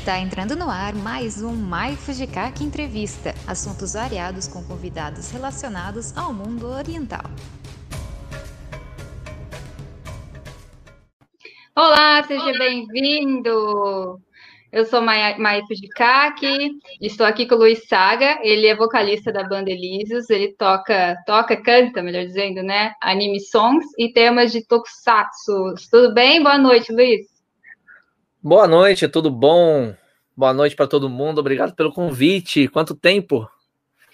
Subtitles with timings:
[0.00, 6.32] Está entrando no ar mais um Mai Fujikaki Entrevista, assuntos variados com convidados relacionados ao
[6.32, 7.20] mundo oriental.
[11.76, 14.18] Olá, seja bem-vindo!
[14.72, 19.46] Eu sou Mai, Mai Fujikaki, estou aqui com o Luiz Saga, ele é vocalista da
[19.46, 25.74] banda Elísios, ele toca, toca, canta, melhor dizendo, né, anime songs e temas de tokusatsu.
[25.90, 26.42] Tudo bem?
[26.42, 27.29] Boa noite, Luiz.
[28.42, 29.94] Boa noite, tudo bom?
[30.34, 32.68] Boa noite para todo mundo, obrigado pelo convite.
[32.68, 33.46] Quanto tempo?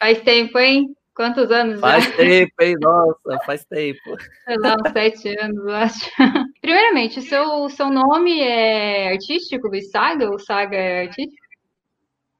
[0.00, 0.96] Faz tempo, hein?
[1.14, 2.10] Quantos anos faz já?
[2.10, 2.74] Faz tempo, hein?
[2.80, 4.16] Nossa, faz tempo.
[4.44, 6.10] Sei lá, uns sete anos, eu acho.
[6.60, 10.28] Primeiramente, o seu, seu nome é artístico, Luiz Saga?
[10.28, 11.46] Ou Saga é artístico?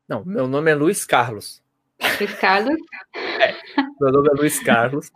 [0.09, 1.63] Não, meu nome é Luiz Carlos.
[2.19, 2.75] Luiz Carlos?
[3.15, 3.55] É,
[4.01, 5.09] meu nome é Luiz Carlos.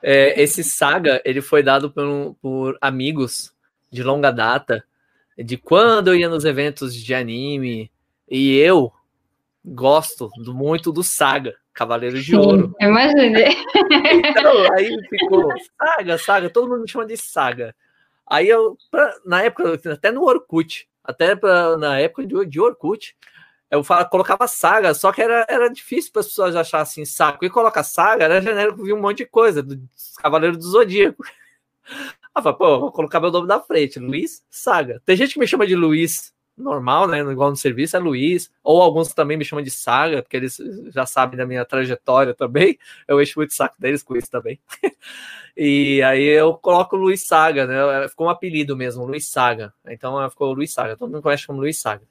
[0.00, 3.52] É, esse Saga, ele foi dado por, por amigos
[3.90, 4.84] de longa data,
[5.36, 7.90] de quando eu ia nos eventos de anime,
[8.28, 8.92] e eu
[9.64, 11.54] gosto muito do Saga.
[11.72, 12.74] Cavaleiro de Ouro.
[12.80, 13.54] Imaginei.
[14.14, 17.74] Então, aí ficou Saga, Saga, todo mundo me chama de Saga.
[18.26, 23.14] Aí eu, pra, na época, até no Orkut, até pra, na época de, de Orkut,
[23.70, 27.44] eu falava, colocava saga, só que era, era difícil para as pessoas acharem assim, saco.
[27.44, 29.80] E coloca saga, era genérico, vi um monte de coisa, do
[30.18, 31.22] Cavaleiro do Zodíaco.
[32.42, 35.02] Falei, pô, vou colocar meu nome na frente, Luiz Saga.
[35.04, 37.20] Tem gente que me chama de Luiz normal, né?
[37.20, 41.04] Igual no serviço é Luiz, ou alguns também me chamam de Saga, porque eles já
[41.04, 42.78] sabem da minha trajetória também.
[43.06, 44.58] Eu encho muito saco deles com isso também.
[45.56, 48.08] e aí eu coloco Luiz Saga, né?
[48.08, 49.72] Ficou um apelido mesmo, Luiz Saga.
[49.86, 52.04] Então ficou Luiz Saga, todo mundo conhece como Luiz Saga.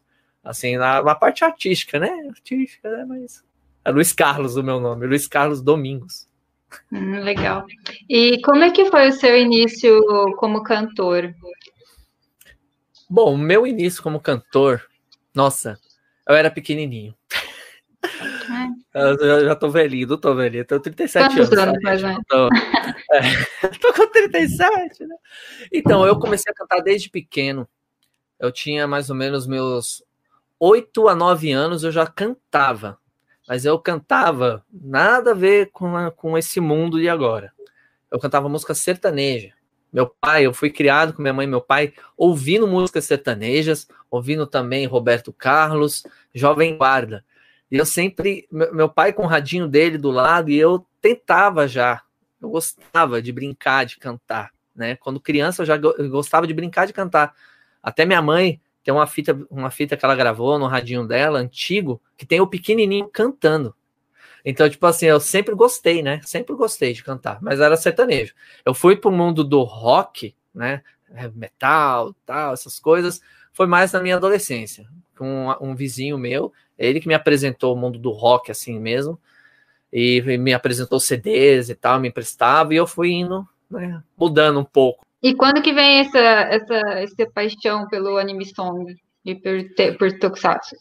[0.44, 2.10] Assim, na, na parte artística, né?
[2.30, 3.06] Artística, né?
[3.06, 3.44] Mas.
[3.84, 6.28] É Luiz Carlos o meu nome, Luiz Carlos Domingos.
[6.92, 7.66] Hum, legal.
[8.10, 10.00] E como é que foi o seu início
[10.38, 11.34] como cantor?
[13.10, 14.82] Bom, meu início como cantor,
[15.34, 15.80] nossa,
[16.28, 17.16] eu era pequenininho.
[18.94, 19.02] É.
[19.02, 21.86] Eu já tô velhinho, não tô velhinho, tenho 37 Quantos anos.
[21.86, 22.18] anos né?
[22.28, 22.48] tô,
[23.12, 25.16] é, tô com 37, né?
[25.74, 27.68] Então, eu comecei a cantar desde pequeno.
[28.40, 30.04] Eu tinha mais ou menos meus
[30.60, 32.98] 8 a 9 anos, eu já cantava.
[33.48, 37.52] Mas eu cantava nada a ver com, a, com esse mundo de agora.
[38.12, 39.54] Eu cantava música sertaneja.
[39.92, 44.46] Meu pai, eu fui criado com minha mãe e meu pai ouvindo músicas sertanejas, ouvindo
[44.46, 46.04] também Roberto Carlos,
[46.34, 47.24] Jovem Guarda.
[47.72, 52.02] E eu sempre, meu pai com o radinho dele do lado, e eu tentava já,
[52.42, 54.96] eu gostava de brincar, de cantar, né?
[54.98, 57.34] Quando criança eu já gostava de brincar de cantar.
[57.82, 62.00] Até minha mãe tem uma fita, uma fita que ela gravou no radinho dela, antigo,
[62.16, 63.76] que tem o pequenininho cantando.
[64.46, 66.22] Então, tipo assim, eu sempre gostei, né?
[66.24, 68.36] Sempre gostei de cantar, mas era sertanejo.
[68.64, 70.84] Eu fui pro mundo do rock, né?
[71.34, 73.20] Metal, tal, essas coisas.
[73.52, 74.86] Foi mais na minha adolescência,
[75.18, 79.20] com um, um vizinho meu, ele que me apresentou o mundo do rock assim mesmo,
[79.92, 84.64] e me apresentou CDs e tal, me emprestava, e eu fui indo, né, mudando um
[84.64, 85.04] pouco.
[85.22, 90.76] E quando que vem essa, essa, essa paixão pelo anime song e por, por Tokusatsu?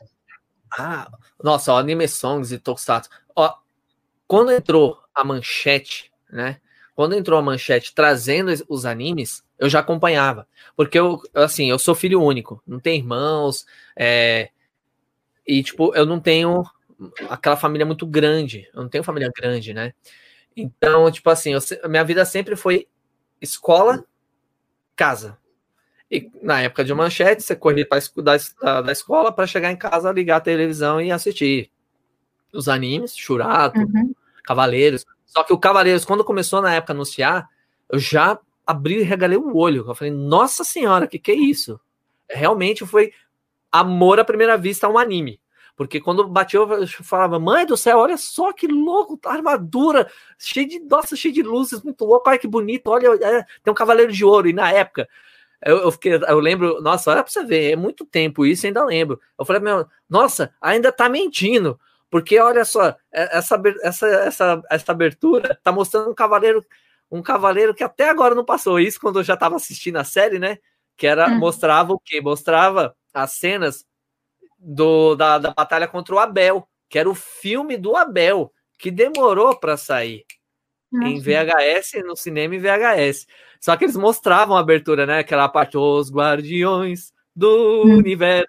[0.78, 1.08] Ah,
[1.42, 3.08] nossa, anime songs e tokusatsu.
[3.34, 3.54] Ó,
[4.26, 6.60] quando entrou a manchete, né?
[6.94, 10.46] Quando entrou a manchete trazendo os animes, eu já acompanhava.
[10.76, 13.66] Porque eu, assim, eu sou filho único, não tenho irmãos,
[13.96, 14.50] é,
[15.46, 16.64] e, tipo, eu não tenho
[17.28, 19.92] aquela família muito grande, eu não tenho família grande, né?
[20.56, 22.88] Então, tipo assim, eu, minha vida sempre foi
[23.40, 24.04] escola,
[24.96, 25.38] casa.
[26.10, 30.12] E na época de manchete, você corria para da, da escola para chegar em casa,
[30.12, 31.70] ligar a televisão e assistir
[32.52, 34.14] os animes, Churato, uhum.
[34.44, 35.04] Cavaleiros.
[35.26, 37.48] Só que o Cavaleiros, quando começou na época a anunciar,
[37.90, 39.84] eu já abri e regalei o olho.
[39.86, 41.80] Eu falei, nossa senhora, que que é isso?
[42.30, 43.12] Realmente foi
[43.72, 45.40] amor à primeira vista a um anime.
[45.76, 50.08] Porque quando bateu, eu falava, mãe do céu, olha só que louco, armadura,
[50.38, 53.74] cheio de, nossa, cheio de luzes, muito louco, olha que bonito, olha, é, tem um
[53.74, 54.48] cavaleiro de ouro.
[54.48, 55.08] E na época,
[55.64, 58.84] eu, eu, fiquei, eu lembro, nossa, olha pra você ver, é muito tempo isso, ainda
[58.84, 59.20] lembro.
[59.36, 61.78] Eu falei, meu, nossa, ainda tá mentindo,
[62.08, 66.64] porque olha só, é, essa, essa, essa, essa abertura tá mostrando um cavaleiro,
[67.10, 70.38] um cavaleiro que até agora não passou isso quando eu já tava assistindo a série,
[70.38, 70.58] né?
[70.96, 71.38] Que era, hum.
[71.38, 72.20] mostrava o quê?
[72.20, 73.84] Mostrava as cenas
[74.64, 79.54] do, da, da batalha contra o Abel, que era o filme do Abel, que demorou
[79.58, 80.24] para sair
[80.92, 83.26] em VHS, no cinema em VHS.
[83.60, 85.18] Só que eles mostravam a abertura, né?
[85.18, 87.96] Aquela parte, os guardiões do hum.
[87.96, 88.48] universo.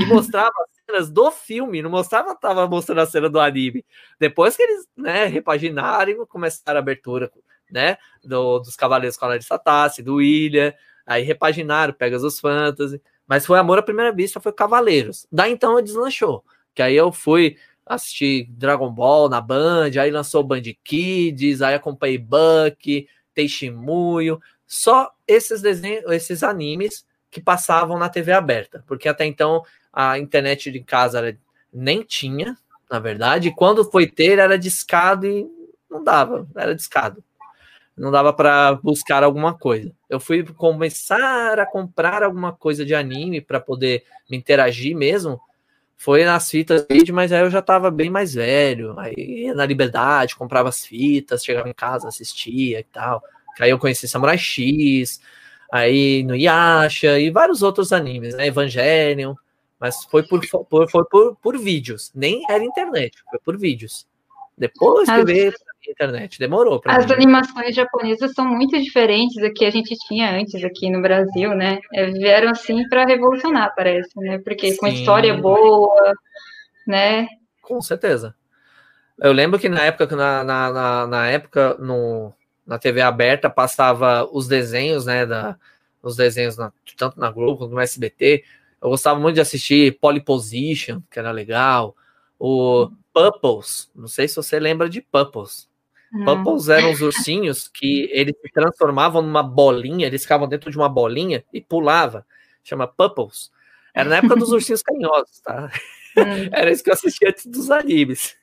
[0.00, 3.84] E mostrava as cenas do filme, não mostrava, tava mostrando a cena do anime.
[4.18, 7.30] Depois que eles, né, repaginaram e começaram a abertura,
[7.70, 7.96] né?
[8.24, 10.76] Do, dos Cavaleiros com a Larissa Tassi, do Ilha,
[11.06, 13.00] aí repaginaram, Pegasus Fantasy.
[13.26, 15.26] Mas foi amor à primeira vista, foi Cavaleiros.
[15.30, 16.44] Daí então eu deslanchou.
[16.74, 22.18] Que aí eu fui assistir Dragon Ball na Band, aí lançou Band Kids, aí acompanhei
[22.18, 29.62] Buck, Teixemuyo, só esses desenhos, esses animes que passavam na TV aberta, porque até então
[29.92, 31.38] a internet de casa
[31.72, 32.56] nem tinha,
[32.90, 35.46] na verdade, e quando foi ter era discado e
[35.88, 37.22] não dava, era discado.
[37.96, 39.90] Não dava para buscar alguma coisa.
[40.08, 45.40] Eu fui começar a comprar alguma coisa de anime para poder me interagir mesmo.
[45.96, 48.98] Foi nas fitas vídeo, mas aí eu já estava bem mais velho.
[48.98, 53.22] Aí na liberdade, comprava as fitas, chegava em casa, assistia e tal.
[53.58, 55.18] Aí eu conheci Samurai X,
[55.72, 58.46] aí no Yasha e vários outros animes, né?
[58.46, 59.34] Evangelion.
[59.80, 64.06] Mas foi por, por, foi por, por vídeos, nem era internet, foi por vídeos.
[64.56, 65.52] Depois que veio
[65.90, 66.80] internet, demorou.
[66.86, 67.12] As mim.
[67.12, 71.78] animações japonesas são muito diferentes do que a gente tinha antes aqui no Brasil, né?
[71.92, 74.38] É, vieram assim para revolucionar, parece, né?
[74.38, 74.76] Porque Sim.
[74.76, 76.14] com história boa,
[76.86, 77.28] né?
[77.62, 78.34] Com certeza.
[79.18, 82.32] Eu lembro que na época, na, na, na, na época, no,
[82.66, 85.56] na TV aberta passava os desenhos, né, da,
[86.02, 88.44] os desenhos na, tanto na Globo quanto no SBT.
[88.80, 91.96] Eu gostava muito de assistir Polyposition, que era legal,
[92.38, 95.68] o Pupples, não sei se você lembra de Pupples.
[96.24, 100.88] Pupples eram os ursinhos que eles se transformavam numa bolinha, eles ficavam dentro de uma
[100.88, 102.24] bolinha e pulava.
[102.62, 103.50] Chama Pupples.
[103.94, 105.70] Era na época dos ursinhos carinhosos, tá?
[106.16, 106.48] Hum.
[106.52, 108.36] Era isso que eu assistia antes dos animes.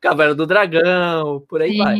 [0.00, 1.78] Caverna do Dragão, por aí Sim.
[1.78, 1.98] vai.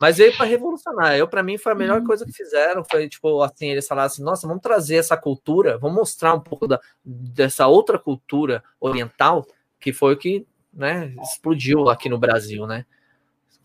[0.00, 1.16] Mas veio para revolucionar.
[1.16, 2.06] Eu, para mim, foi a melhor uhum.
[2.06, 2.84] coisa que fizeram.
[2.84, 6.68] Foi tipo assim: eles falaram assim, nossa, vamos trazer essa cultura, vamos mostrar um pouco
[6.68, 9.46] da, dessa outra cultura oriental,
[9.80, 12.86] que foi o que né, explodiu aqui no Brasil, né?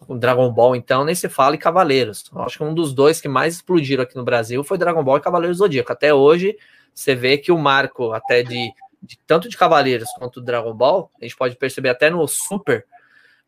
[0.09, 2.25] Dragon Ball, então, nem se fala, e Cavaleiros.
[2.33, 5.17] Eu acho que um dos dois que mais explodiram aqui no Brasil foi Dragon Ball
[5.17, 5.91] e Cavaleiros do Zodíaco.
[5.91, 6.57] Até hoje,
[6.93, 8.71] você vê que o marco, até de,
[9.01, 12.85] de tanto de Cavaleiros quanto do Dragon Ball, a gente pode perceber até no Super,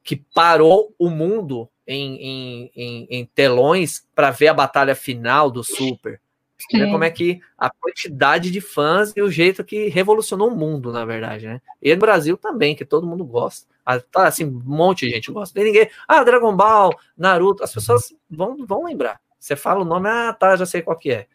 [0.03, 5.63] que parou o mundo em, em, em, em telões para ver a batalha final do
[5.63, 6.21] Super.
[6.57, 10.55] Você vê como é que a quantidade de fãs e o jeito que revolucionou o
[10.55, 11.61] mundo, na verdade, né?
[11.81, 13.74] E no Brasil também, que todo mundo gosta.
[13.85, 15.53] Ah, tá, assim, um monte de gente gosta.
[15.53, 15.89] Tem ninguém.
[16.07, 19.21] Ah, Dragon Ball, Naruto, as pessoas vão, vão lembrar.
[19.39, 21.27] Você fala o nome, ah, tá, já sei qual que é.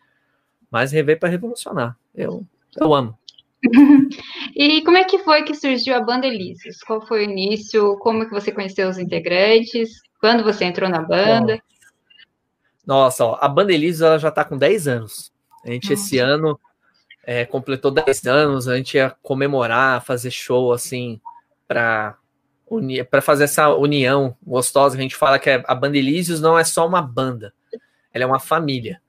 [0.71, 1.97] Mas rever para revolucionar.
[2.15, 2.45] Eu,
[2.77, 3.17] eu amo.
[4.57, 6.81] e como é que foi que surgiu a banda Elísios?
[6.81, 7.97] Qual foi o início?
[7.99, 10.01] Como que você conheceu os integrantes?
[10.21, 11.63] Quando você entrou na banda?
[12.85, 15.33] Nossa, ó, a banda Elísios ela já está com 10 anos.
[15.65, 15.95] A gente Nossa.
[15.95, 16.59] esse ano
[17.25, 21.21] é, completou 10 anos, a gente ia comemorar, fazer show assim
[21.69, 22.17] para
[23.11, 24.97] para fazer essa união gostosa.
[24.97, 25.99] A gente fala que a banda
[26.41, 27.53] não é só uma banda,
[28.13, 29.01] ela é uma família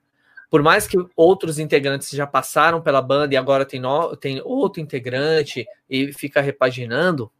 [0.52, 4.82] por mais que outros integrantes já passaram pela banda e agora tem, no, tem outro
[4.82, 7.32] integrante e fica repaginando,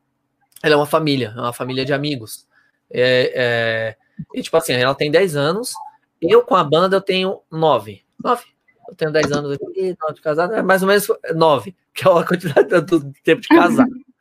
[0.62, 2.48] ela é uma família, é uma família de amigos.
[2.90, 3.96] É, é,
[4.34, 5.74] e tipo assim, ela tem 10 anos,
[6.22, 8.02] eu com a banda eu tenho 9.
[8.24, 8.44] 9.
[8.88, 12.10] Eu tenho 10 anos aqui, 9 de casado, é mais ou menos 9, que é
[12.10, 13.86] a quantidade do tempo de casar.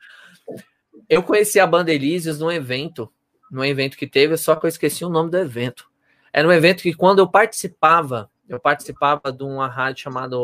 [1.12, 3.12] Eu conheci a banda Elísios num evento,
[3.50, 5.90] num evento que teve, só que eu esqueci o nome do evento.
[6.32, 10.38] Era um evento que quando eu participava, eu participava de uma rádio chamada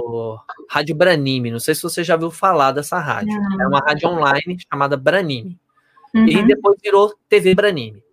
[0.68, 1.50] Rádio Branime.
[1.50, 3.32] Não sei se você já viu falar dessa rádio.
[3.32, 3.62] Não.
[3.62, 5.58] É uma rádio online chamada Branime.
[6.14, 6.28] Uhum.
[6.28, 8.04] E depois virou TV Branime.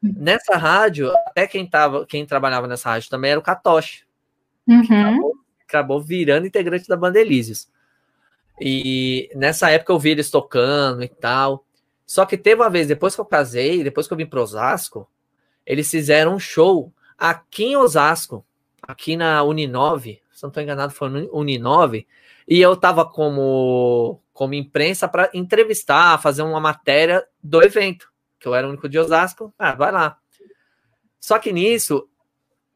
[0.00, 4.04] Nessa rádio, até quem, tava, quem trabalhava nessa rádio também era o Katoshi.
[4.68, 4.84] Uhum.
[4.84, 5.34] Acabou,
[5.66, 7.68] acabou, virando integrante da Banda Elísios.
[8.60, 11.64] E nessa época eu vi eles tocando e tal.
[12.12, 15.08] Só que teve uma vez, depois que eu casei, depois que eu vim para Osasco,
[15.64, 18.44] eles fizeram um show aqui em Osasco
[18.82, 22.06] aqui na Uninove, se não estou enganado, foi no Uninove,
[22.46, 28.54] e eu estava como, como imprensa para entrevistar, fazer uma matéria do evento, que eu
[28.54, 29.50] era o único de Osasco.
[29.58, 30.18] Ah, vai lá.
[31.18, 32.06] Só que nisso,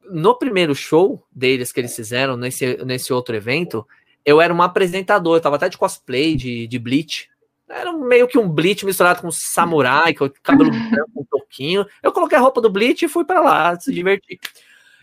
[0.03, 3.87] no primeiro show deles que eles fizeram, nesse, nesse outro evento,
[4.25, 7.29] eu era um apresentador, eu tava até de cosplay, de, de Bleach.
[7.69, 11.87] Era meio que um Bleach misturado com samurai, com cabelo branco, um toquinho.
[12.03, 14.39] Eu coloquei a roupa do Bleach e fui para lá se divertir.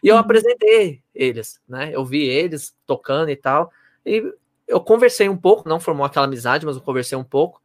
[0.01, 0.21] E eu uhum.
[0.21, 1.91] apresentei eles, né?
[1.93, 3.71] Eu vi eles tocando e tal.
[4.05, 4.23] E
[4.67, 7.61] eu conversei um pouco, não formou aquela amizade, mas eu conversei um pouco.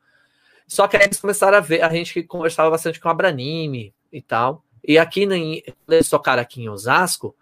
[0.66, 3.94] Só que aí eles começaram a ver, a gente que conversava bastante com a Branime
[4.12, 4.64] e tal.
[4.84, 7.34] E aqui, quando eles tocaram aqui em Osasco,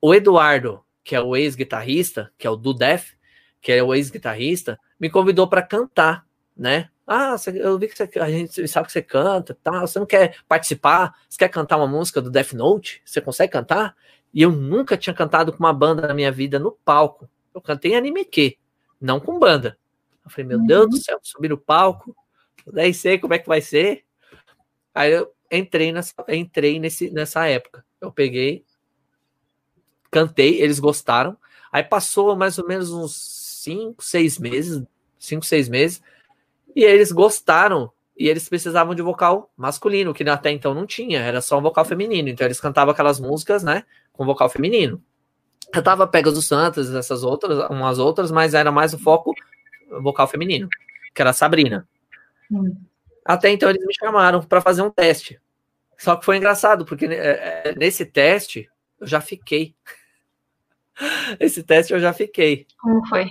[0.00, 3.12] o Eduardo, que é o ex-guitarrista, que é o do Def,
[3.60, 6.24] que é o ex-guitarrista, me convidou para cantar,
[6.56, 6.88] né?
[7.06, 9.80] Ah, eu vi que você, a gente sabe que você canta, tá?
[9.80, 11.14] Você não quer participar?
[11.28, 13.02] Você quer cantar uma música do Death Note?
[13.04, 13.94] Você consegue cantar?
[14.32, 17.28] E eu nunca tinha cantado com uma banda na minha vida no palco.
[17.54, 18.58] Eu cantei em anime que,
[19.00, 19.78] não com banda.
[20.24, 20.66] Eu falei, meu uhum.
[20.66, 22.16] Deus do céu, subir no palco,
[22.72, 24.04] nem sei como é que vai ser.
[24.94, 27.84] Aí eu entrei nessa, entrei nesse, nessa época.
[28.00, 28.64] Eu peguei,
[30.10, 31.36] cantei, eles gostaram.
[31.70, 33.14] Aí passou mais ou menos uns
[33.62, 34.82] 5, 6 meses,
[35.18, 36.02] 5, 6 meses,
[36.74, 37.90] e eles gostaram.
[38.16, 41.84] E eles precisavam de vocal masculino, que até então não tinha, era só um vocal
[41.84, 42.28] feminino.
[42.28, 45.02] Então eles cantavam aquelas músicas, né, com vocal feminino.
[45.74, 49.34] Eu tava Pegasus Santos, essas outras, umas outras, mas era mais o foco
[50.00, 50.68] vocal feminino,
[51.12, 51.88] que era a Sabrina.
[52.50, 52.76] Hum.
[53.24, 55.40] Até então eles me chamaram para fazer um teste.
[55.98, 58.68] Só que foi engraçado, porque é, é, nesse teste
[59.00, 59.74] eu já fiquei.
[61.40, 62.66] Esse teste eu já fiquei.
[62.78, 63.26] Como foi?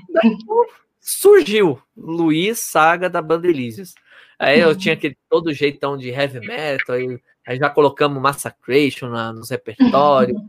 [1.03, 3.93] Surgiu Luiz Saga da Bandelízios.
[4.39, 9.33] Aí eu tinha aquele todo jeitão de heavy metal, aí, aí já colocamos Massacration na,
[9.33, 10.41] nos repertórios.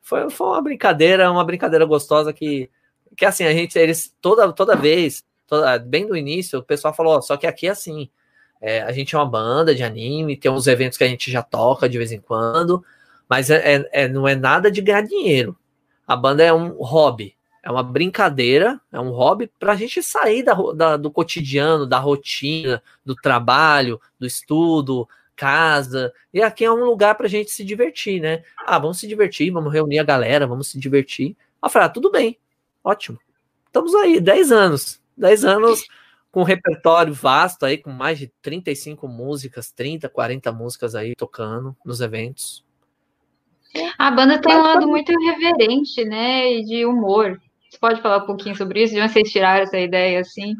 [0.00, 2.68] Foi, foi uma brincadeira, uma brincadeira gostosa que,
[3.16, 7.22] que assim, a gente, eles toda, toda vez, toda, bem no início, o pessoal falou,
[7.22, 8.10] só que aqui é assim,
[8.60, 11.42] é, a gente é uma banda de anime, tem uns eventos que a gente já
[11.42, 12.84] toca de vez em quando,
[13.28, 15.56] mas é, é, é não é nada de ganhar dinheiro.
[16.06, 20.42] A banda é um hobby, é uma brincadeira, é um hobby para a gente sair
[20.42, 26.12] da, da, do cotidiano, da rotina, do trabalho, do estudo, casa.
[26.34, 28.42] E aqui é um lugar para a gente se divertir, né?
[28.58, 31.36] Ah, vamos se divertir, vamos reunir a galera, vamos se divertir.
[31.60, 32.36] Ah, tudo bem,
[32.82, 33.18] ótimo.
[33.66, 35.00] Estamos aí, 10 anos.
[35.16, 35.84] 10 anos
[36.32, 41.76] com um repertório vasto aí, com mais de 35 músicas, 30, 40 músicas aí tocando
[41.84, 42.64] nos eventos.
[43.98, 46.52] A banda tem um lado muito irreverente, né?
[46.52, 47.40] E de humor.
[47.72, 48.92] Você pode falar um pouquinho sobre isso?
[48.92, 50.54] De onde vocês tiraram essa ideia assim?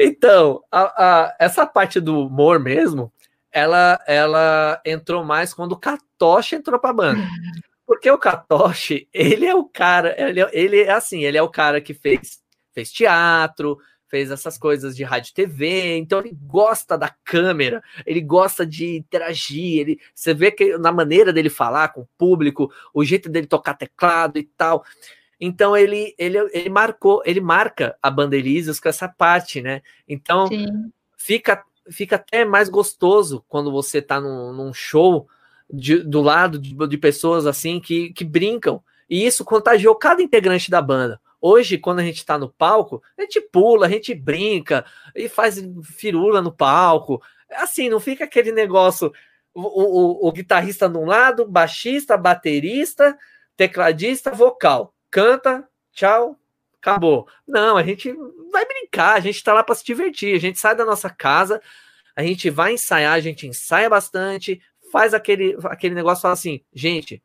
[0.00, 3.12] Então, a, a, essa parte do humor mesmo,
[3.52, 7.22] ela, ela entrou mais quando o Katoshi entrou para a banda.
[7.86, 11.80] Porque o Katoshi, ele é o cara, ele, ele é assim, ele é o cara
[11.80, 12.40] que fez,
[12.72, 13.78] fez teatro,
[14.08, 18.96] fez essas coisas de rádio e TV, então ele gosta da câmera, ele gosta de
[18.96, 23.46] interagir, ele, você vê que na maneira dele falar com o público, o jeito dele
[23.46, 24.84] tocar teclado e tal.
[25.44, 29.82] Então ele, ele, ele marcou, ele marca a banda Elísios com essa parte, né?
[30.08, 30.92] Então Sim.
[31.18, 35.26] fica fica até mais gostoso quando você está num, num, show
[35.68, 38.80] de, do lado de, de, pessoas assim que, que brincam.
[39.10, 41.20] E isso contagiou cada integrante da banda.
[41.40, 45.60] Hoje, quando a gente está no palco, a gente pula, a gente brinca e faz
[45.82, 47.20] firula no palco.
[47.50, 49.12] Assim, não fica aquele negócio.
[49.52, 53.18] O, o, o guitarrista de um lado, baixista, baterista,
[53.56, 54.94] tecladista, vocal.
[55.12, 56.38] Canta, tchau,
[56.80, 57.28] acabou.
[57.46, 58.10] Não, a gente
[58.50, 61.60] vai brincar, a gente está lá para se divertir, a gente sai da nossa casa,
[62.16, 64.58] a gente vai ensaiar, a gente ensaia bastante,
[64.90, 67.22] faz aquele, aquele negócio fala assim, gente,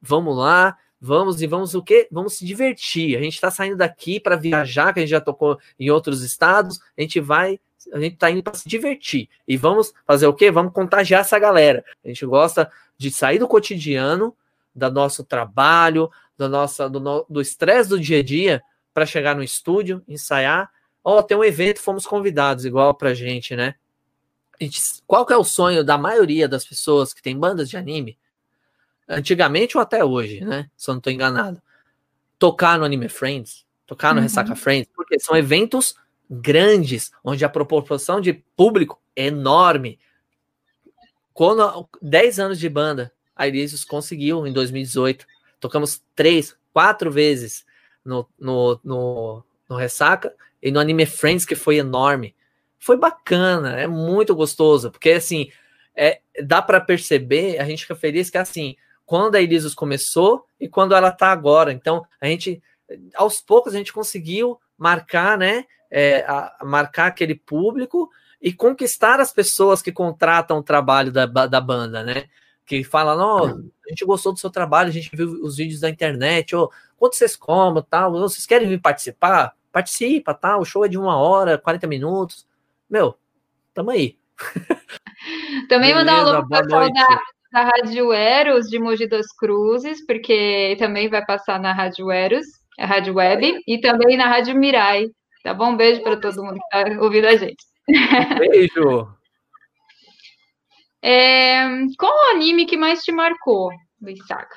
[0.00, 2.08] vamos lá, vamos e vamos o quê?
[2.10, 3.18] Vamos se divertir.
[3.18, 6.80] A gente está saindo daqui para viajar, que a gente já tocou em outros estados,
[6.96, 7.60] a gente vai
[7.92, 9.28] a gente tá indo para se divertir.
[9.46, 10.50] E vamos fazer o quê?
[10.50, 11.84] Vamos contagiar essa galera.
[12.04, 14.34] A gente gosta de sair do cotidiano,
[14.76, 19.42] do nosso trabalho, do nosso do estresse do, do dia a dia para chegar no
[19.42, 20.70] estúdio, ensaiar.
[21.02, 23.74] Ó, oh, tem um evento, fomos convidados, igual pra gente, né?
[24.60, 28.18] Gente, qual que é o sonho da maioria das pessoas que tem bandas de anime?
[29.08, 30.70] Antigamente ou até hoje, né?
[30.76, 31.60] Se eu não estou enganado.
[32.38, 34.24] Tocar no Anime Friends, tocar no uhum.
[34.24, 35.94] Ressaca Friends, porque são eventos
[36.28, 39.98] grandes, onde a proporção de público é enorme.
[41.32, 45.26] Quando 10 anos de banda, a Irisus conseguiu em 2018.
[45.60, 47.64] Tocamos três, quatro vezes
[48.04, 52.34] no, no, no, no Ressaca e no Anime Friends, que foi enorme.
[52.78, 55.50] Foi bacana, é muito gostoso, porque assim,
[55.94, 60.68] é, dá para perceber, a gente fica feliz que assim, quando a Elisos começou e
[60.68, 61.72] quando ela tá agora.
[61.72, 62.62] Então, a gente,
[63.14, 65.64] aos poucos, a gente conseguiu marcar, né?
[65.88, 68.10] É, a, marcar aquele público
[68.42, 72.28] e conquistar as pessoas que contratam o trabalho da, da banda, né?
[72.66, 73.44] Que fala, não,
[73.86, 77.14] a gente gostou do seu trabalho, a gente viu os vídeos da internet, ou quanto
[77.14, 79.54] vocês comem, tal, vocês querem vir participar?
[79.70, 80.56] Participa, tá?
[80.58, 82.46] O show é de uma hora, 40 minutos.
[82.90, 83.14] Meu,
[83.72, 84.18] tamo aí.
[85.68, 87.20] Também Beleza, mandar um alô pro pessoal da,
[87.52, 92.46] da Rádio Eros de Mogi das Cruzes, porque também vai passar na Rádio Eros,
[92.78, 95.08] a Rádio Web, e também na Rádio Mirai.
[95.42, 95.70] Tá bom?
[95.70, 97.64] Um beijo para todo mundo que está ouvindo a gente.
[98.38, 99.15] Beijo!
[101.08, 101.64] É,
[101.96, 103.70] qual o anime que mais te marcou,
[104.02, 104.56] Luiz Saga?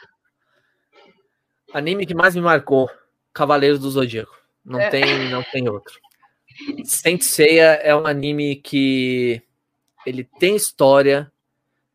[1.71, 2.89] Anime que mais me marcou,
[3.31, 4.35] Cavaleiros do Zodíaco.
[4.65, 4.89] Não é.
[4.89, 5.93] tem, não tem outro.
[6.83, 9.43] Saint Seiya é um anime que
[10.03, 11.31] ele tem história,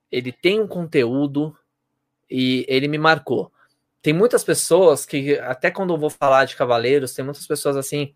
[0.08, 1.58] ele tem um conteúdo
[2.30, 3.50] e ele me marcou.
[4.00, 8.14] Tem muitas pessoas que, até quando eu vou falar de Cavaleiros, tem muitas pessoas assim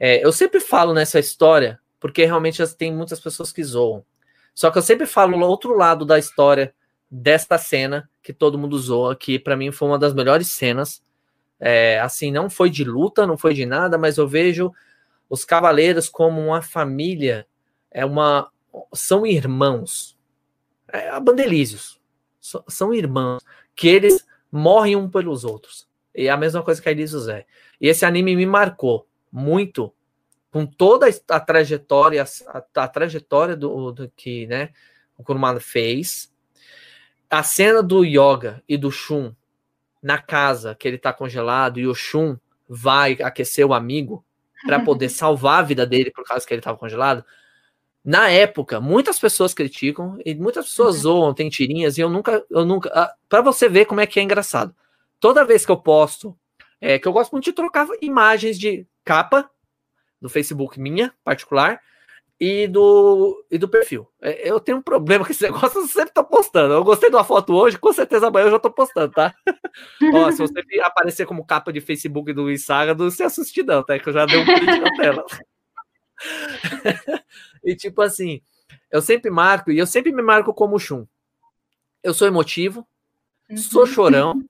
[0.00, 4.04] É, eu sempre falo nessa história, porque realmente tem muitas pessoas que zoam.
[4.54, 6.74] Só que eu sempre falo o outro lado da história
[7.10, 11.02] desta cena que todo mundo zoa, que para mim foi uma das melhores cenas.
[11.58, 14.72] É, assim, não foi de luta, não foi de nada, mas eu vejo
[15.28, 17.46] os cavaleiros como uma família,
[17.90, 18.50] é uma
[18.92, 20.16] são irmãos.
[20.92, 22.00] É, a Bandelízios
[22.68, 25.88] são irmãos que eles morrem um pelos outros.
[26.14, 27.46] E é a mesma coisa que a Elísios é.
[27.80, 29.92] E esse anime me marcou muito
[30.50, 34.70] com toda a trajetória, a, a trajetória do, do, que né,
[35.16, 36.32] o Kurumada fez.
[37.28, 39.32] A cena do Yoga e do Shun
[40.02, 42.36] na casa, que ele está congelado, e o Shun
[42.68, 44.24] vai aquecer o amigo
[44.66, 47.24] para poder salvar a vida dele por causa que ele estava congelado.
[48.04, 51.02] Na época, muitas pessoas criticam e muitas pessoas uhum.
[51.02, 52.90] zoam, tem tirinhas, e eu nunca, eu nunca.
[52.92, 54.74] Ah, para você ver como é que é engraçado.
[55.20, 56.36] Toda vez que eu posto,
[56.80, 59.48] é, que eu gosto muito de trocar imagens de capa
[60.20, 61.80] do Facebook minha, particular,
[62.40, 64.08] e do, e do perfil.
[64.20, 66.72] É, eu tenho um problema com esse negócio, eu sempre tô postando.
[66.72, 69.34] Eu gostei de uma foto hoje, com certeza amanhã eu já tô postando, tá?
[70.14, 73.98] Ó, se você aparecer como capa de Facebook do Instagram, não se assuste não, tá?
[73.98, 75.24] Que eu já dei um print na tela.
[77.62, 78.40] e tipo assim,
[78.90, 81.06] eu sempre marco, e eu sempre me marco como Chum.
[82.02, 82.86] Eu sou emotivo,
[83.50, 83.56] uhum.
[83.58, 84.42] sou chorão,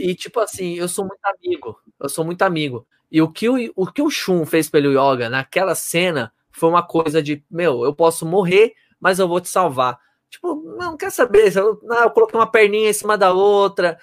[0.00, 1.80] e tipo assim, eu sou muito amigo.
[2.00, 2.86] Eu sou muito amigo.
[3.10, 6.82] E o que o, o, que o Shun fez pelo Yoga naquela cena foi uma
[6.82, 9.98] coisa de, meu, eu posso morrer, mas eu vou te salvar.
[10.28, 13.98] Tipo, não quer saber, eu, não, eu coloquei uma perninha em cima da outra.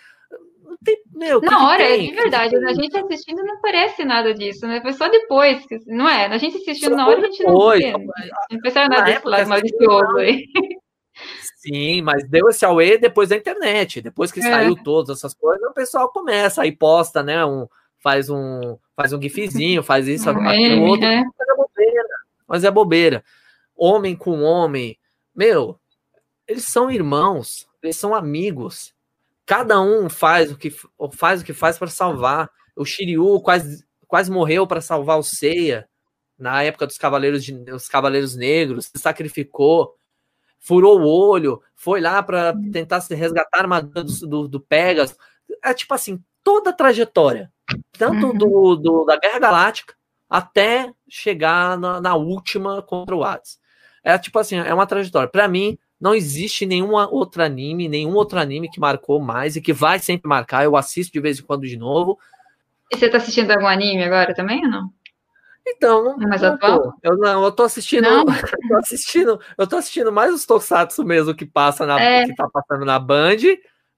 [0.61, 4.67] Não tem, meu, na hora, é de verdade, a gente assistindo não parece nada disso,
[4.67, 4.81] né?
[4.81, 6.25] Foi só depois, não é?
[6.25, 8.05] A gente assistindo só na hora, a gente depois, não vê.
[8.51, 10.45] Não percebe nada desse lado malicioso aí.
[11.55, 14.01] Sim, mas deu esse auê depois da internet.
[14.01, 14.43] Depois que é.
[14.43, 17.43] saiu todas essas coisas, o pessoal começa aí posta, né?
[17.45, 17.67] Um,
[18.07, 21.05] faz um faz um gifzinho, faz isso, aquilo outro.
[21.05, 21.23] É.
[21.25, 22.07] Mas é bobeira.
[22.47, 23.23] Mas é bobeira.
[23.75, 24.97] Homem com homem,
[25.35, 25.77] meu,
[26.47, 28.93] eles são irmãos, eles são amigos.
[29.45, 30.73] Cada um faz o que
[31.11, 32.49] faz o que faz para salvar.
[32.77, 35.85] O Shiryu quase quase morreu para salvar o Seiya
[36.39, 39.97] na época dos cavaleiros de, dos cavaleiros negros, se sacrificou
[40.59, 45.15] furou o olho, foi lá para tentar se resgatar a armadura do, do, do, Pegasus.
[45.63, 47.51] É tipo assim, toda a trajetória,
[47.91, 48.37] tanto uhum.
[48.37, 49.93] do, do, da Guerra Galáctica
[50.29, 53.59] até chegar na, na última contra o Hades.
[54.01, 55.27] É tipo assim, é uma trajetória.
[55.27, 59.73] Para mim, não existe nenhum outro anime, nenhum outro anime que marcou mais e que
[59.73, 60.63] vai sempre marcar.
[60.63, 62.17] Eu assisto de vez em quando de novo.
[62.93, 64.89] E você tá assistindo algum anime agora também ou não?
[65.67, 69.75] Então, não, Mas não tô, eu não, eu tô assistindo, eu tô assistindo, eu tô
[69.75, 72.25] assistindo mais os Tokusatsu mesmo que passa na é.
[72.25, 73.35] que tá passando na Band,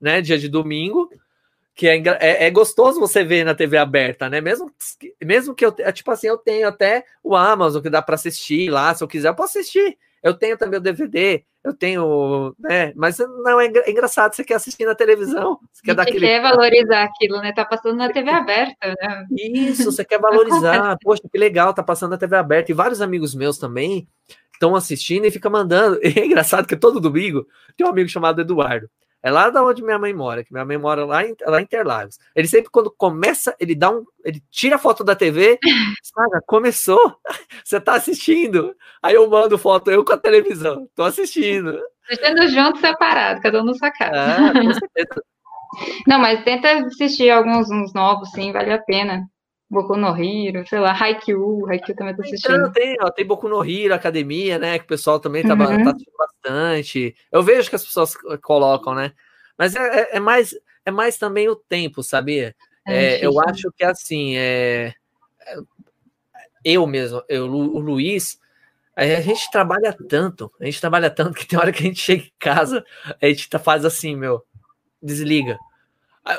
[0.02, 1.12] né, dia de domingo,
[1.80, 4.42] que é, é, é, gostoso você ver na TV aberta, né?
[4.42, 4.70] Mesmo
[5.24, 8.70] mesmo que eu é tipo assim, eu tenho até o Amazon que dá para assistir
[8.70, 9.98] lá, se eu quiser eu posso assistir.
[10.22, 12.92] Eu tenho também o DVD, eu tenho, né?
[12.98, 16.20] Mas não é, é engraçado, você quer assistir na televisão, você quer dar aquele...
[16.20, 17.54] quer valorizar aquilo, né?
[17.54, 19.26] Tá passando na TV aberta, né?
[19.32, 20.98] Isso, você quer valorizar.
[21.02, 22.74] Poxa, que legal, tá passando na TV aberta.
[22.74, 24.06] E vários amigos meus também
[24.52, 25.98] estão assistindo e fica mandando.
[26.04, 28.90] E é engraçado que todo domingo tem um amigo chamado Eduardo.
[29.22, 31.64] É lá da onde minha mãe mora, que minha mãe mora lá em, lá em
[31.64, 32.18] Interlagos.
[32.34, 34.06] Ele sempre, quando começa, ele dá um.
[34.24, 35.60] Ele tira a foto da TV,
[36.04, 36.42] sabe?
[36.48, 37.18] Começou,
[37.64, 38.74] você tá assistindo.
[39.02, 41.80] Aí eu mando foto, eu com a televisão, tô assistindo.
[42.10, 44.14] Assistindo junto, separado, cada um no sua casa.
[44.16, 45.24] Ah, com certeza.
[46.08, 49.26] Não, mas tenta assistir alguns uns novos, sim, vale a pena.
[49.70, 52.56] Boku no Hero, sei lá, Haikyuu, Haikyuu também tô assistindo.
[52.56, 55.84] Então, tem, ó, tem Boku no Hero, Academia, né, que o pessoal também tá, uhum.
[55.84, 57.16] tá assistindo bastante.
[57.32, 59.14] Eu vejo que as pessoas colocam, né,
[59.58, 62.56] mas é, é, é mais, é mais também o tempo, sabia?
[62.88, 64.94] É, é eu acho que, assim, é,
[65.42, 65.56] é,
[66.64, 68.40] eu mesmo, eu, o Luiz,
[68.96, 72.24] a gente trabalha tanto, a gente trabalha tanto que tem hora que a gente chega
[72.24, 72.86] em casa,
[73.22, 74.44] a gente tá, faz assim, meu,
[75.02, 75.58] desliga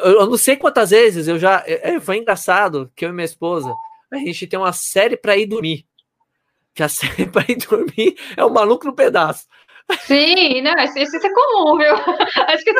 [0.02, 1.64] eu não sei quantas vezes eu já.
[2.02, 3.74] Foi engraçado que eu e minha esposa,
[4.10, 5.86] a gente tem uma série para ir dormir.
[6.74, 9.46] Que a série para ir dormir é o maluco no pedaço.
[10.00, 11.94] Sim, não, isso, isso é comum, viu?
[12.48, 12.70] Acho que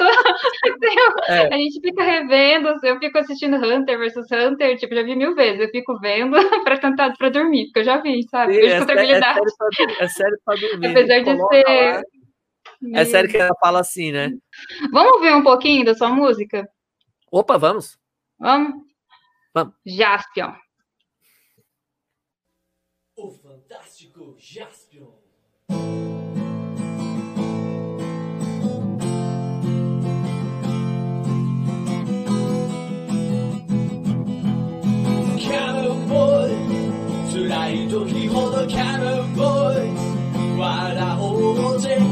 [1.29, 1.55] é.
[1.55, 5.61] a gente fica revendo, eu fico assistindo Hunter versus Hunter, tipo, já vi mil vezes,
[5.61, 8.55] eu fico vendo para tentar para dormir, porque eu já vi, sabe?
[8.55, 10.87] Sim, é, é, é, série para dormir.
[10.90, 11.64] Apesar de ser.
[11.64, 12.03] Lá.
[12.94, 14.31] É sério que ela fala assim, né?
[14.92, 16.68] Vamos ver um pouquinho da sua música?
[17.31, 17.99] Opa, vamos.
[18.38, 18.83] Vamos?
[19.53, 19.75] Vamos.
[19.85, 20.53] Jaspion.
[23.16, 25.12] O fantástico Jaspion.
[37.70, 42.10] ない時ほどキャノンボーイ笑おうぜ。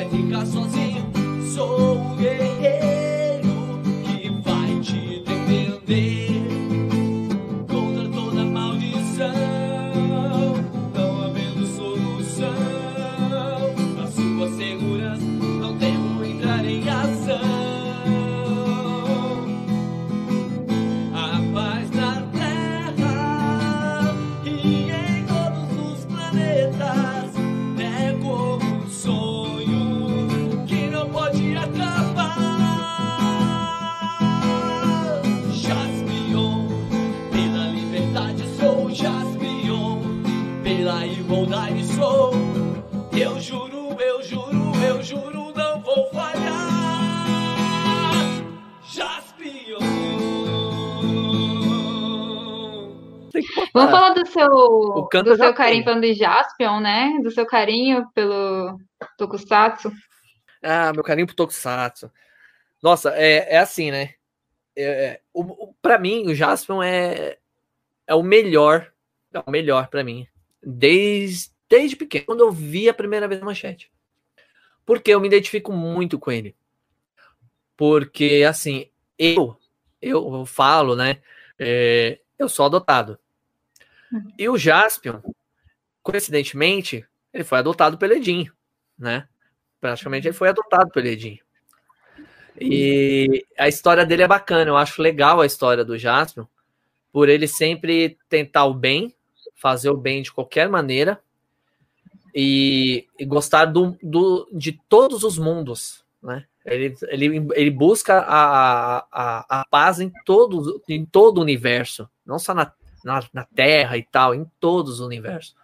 [0.00, 0.89] Vai ficar sozinho,
[55.10, 57.18] canto do seu carinho falando de Jaspion, né?
[57.22, 58.78] Do seu carinho pelo
[59.18, 59.92] Tokusatsu.
[60.62, 62.10] Ah, meu carinho pro Tokusatsu.
[62.82, 64.14] Nossa, é, é assim, né?
[64.76, 67.38] É, é, o, o, pra mim, o Jaspion é,
[68.06, 68.92] é o melhor.
[69.32, 70.26] É o melhor pra mim.
[70.62, 73.90] Desde, desde pequeno, quando eu vi a primeira vez a manchete.
[74.86, 76.56] Porque eu me identifico muito com ele.
[77.76, 79.56] Porque, assim, eu,
[80.00, 81.18] eu, eu falo, né?
[81.60, 83.18] é, eu sou adotado.
[84.38, 85.20] E o Jaspion,
[86.02, 88.52] coincidentemente, ele foi adotado pelo Edinho,
[88.98, 89.28] né?
[89.80, 91.40] Praticamente ele foi adotado pelo Edinho.
[92.60, 96.46] E a história dele é bacana, eu acho legal a história do Jaspion,
[97.12, 99.14] por ele sempre tentar o bem,
[99.54, 101.20] fazer o bem de qualquer maneira,
[102.34, 106.44] e, e gostar do, do, de todos os mundos, né?
[106.64, 112.38] Ele, ele, ele busca a, a, a paz em todo, em todo o universo, não
[112.38, 112.70] só na,
[113.04, 115.54] na, na Terra e tal, em todos os universos.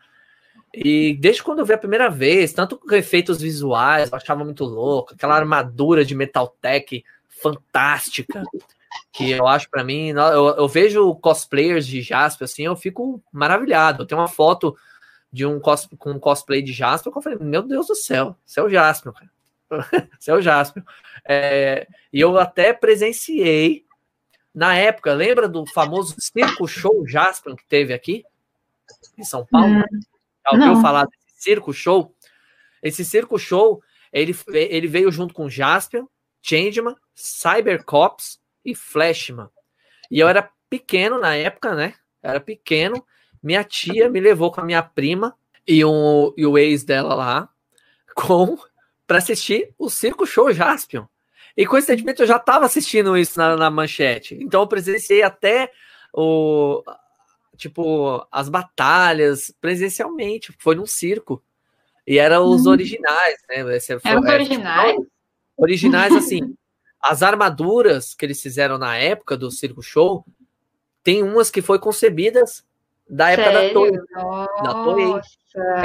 [0.75, 4.64] E desde quando eu vi a primeira vez, tanto com efeitos visuais, eu achava muito
[4.64, 8.42] louco, aquela armadura de Metaltech fantástica,
[9.12, 14.03] que eu acho para mim, eu, eu, vejo cosplayers de Jasper assim, eu fico maravilhado.
[14.03, 14.77] Eu tenho uma foto
[15.33, 18.37] de um cos, com um cosplay de Jasper, que eu falei, meu Deus do céu,
[18.44, 19.31] você é o Jasper, cara.
[20.18, 20.83] você é o Jasper.
[21.25, 23.86] É, e eu até presenciei
[24.57, 28.25] na época, lembra do famoso circo show Jasper que teve aqui
[29.19, 29.69] em São Paulo?
[29.69, 30.01] Hum.
[30.42, 30.81] Já ouviu Não.
[30.81, 32.14] falar desse circo show?
[32.83, 36.03] Esse circo show, ele, ele veio junto com Jasper,
[36.40, 39.51] Changeman, Cybercops e Flashman.
[40.11, 41.92] E eu era pequeno na época, né?
[42.23, 43.07] Eu era pequeno.
[43.42, 47.49] Minha tia me levou com a minha prima e, um, e o ex dela lá
[48.14, 48.57] com
[49.07, 51.05] para assistir o Circo Show Jaspion.
[51.57, 54.37] E coincidentemente eu já estava assistindo isso na, na, manchete.
[54.40, 55.71] Então eu presenciei até
[56.12, 56.83] o
[57.57, 60.55] tipo as batalhas presencialmente.
[60.59, 61.42] Foi num circo.
[62.07, 62.71] E eram os hum.
[62.71, 63.77] originais, né?
[63.77, 64.97] Esse, eram os originais.
[65.57, 66.55] Originais, assim.
[67.07, 70.25] as armaduras que eles fizeram na época do Circo Show,
[71.03, 72.64] tem umas que foi concebidas
[73.09, 73.69] da época Sério?
[73.69, 73.92] da Toei.
[74.62, 75.21] Da Toei.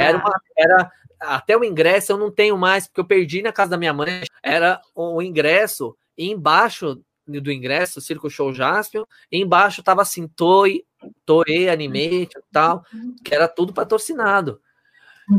[0.00, 3.72] Era, uma, era até o ingresso eu não tenho mais, porque eu perdi na casa
[3.72, 4.22] da minha mãe.
[4.42, 10.84] Era o ingresso, e embaixo do ingresso, Circo Show Jaspion, e embaixo tava assim, Toei,
[11.24, 12.84] Toei Animation e tal,
[13.24, 14.60] que era tudo patrocinado.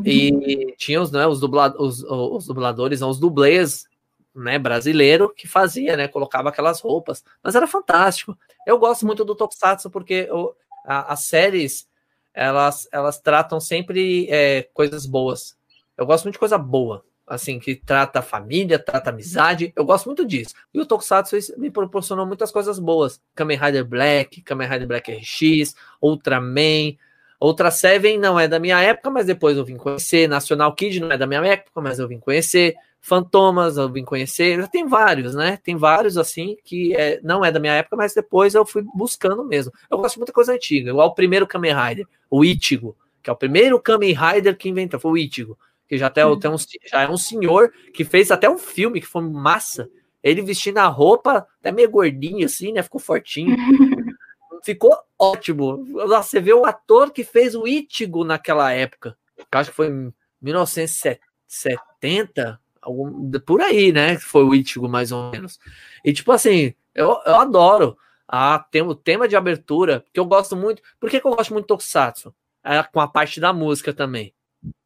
[0.06, 3.86] E tinha os, né, os, dubla, os, os dubladores, os dublês
[4.34, 8.38] né, brasileiro que fazia, né, colocava aquelas roupas, mas era fantástico.
[8.65, 11.88] Eu gosto muito do Tokusatsu porque eu, a, as séries
[12.34, 15.56] elas, elas tratam sempre é, coisas boas.
[15.96, 19.72] Eu gosto muito de coisa boa, assim, que trata a família, trata a amizade.
[19.76, 20.56] Eu gosto muito disso.
[20.74, 23.22] E o Tokusatsu me proporcionou muitas coisas boas.
[23.36, 26.98] Kamen Rider Black, Kamen Rider Black RX, Ultraman.
[27.39, 30.28] Ultra Seven não é da minha época, mas depois eu vim conhecer.
[30.28, 32.76] National Kid não é da minha época, mas eu vim conhecer.
[33.06, 34.66] Fantomas eu vim conhecer.
[34.70, 35.60] Tem vários, né?
[35.62, 39.44] Tem vários assim que é, não é da minha época, mas depois eu fui buscando
[39.44, 39.74] mesmo.
[39.92, 43.34] Eu gosto de muita coisa antiga, igual o primeiro Kamen Rider, o Ichigo, que é
[43.34, 46.56] o primeiro Kamen Rider que inventou, foi o Ichigo que já, até, tem um,
[46.89, 49.89] já é um senhor que fez até um filme que foi massa.
[50.24, 52.82] Ele vestindo a roupa, até meio gordinho assim, né?
[52.82, 53.54] Ficou fortinho.
[54.63, 55.86] Ficou ótimo.
[56.08, 59.18] Você vê o ator que fez o Itigo naquela época.
[59.52, 64.17] Acho que foi em 1970, algum, por aí, né?
[64.19, 65.60] Foi o Itigo, mais ou menos.
[66.04, 70.56] E tipo assim, eu, eu adoro a, tem, o tema de abertura, que eu gosto
[70.56, 70.82] muito.
[71.00, 72.34] Por que, que eu gosto muito do Tokusatsu?
[72.63, 74.34] É, com a parte da música também.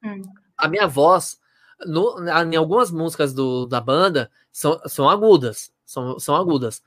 [0.04, 0.22] Hum
[0.58, 1.38] a minha voz,
[1.86, 2.18] no,
[2.52, 5.72] em algumas músicas do, da banda, são, são agudas.
[5.86, 6.82] São, são agudas.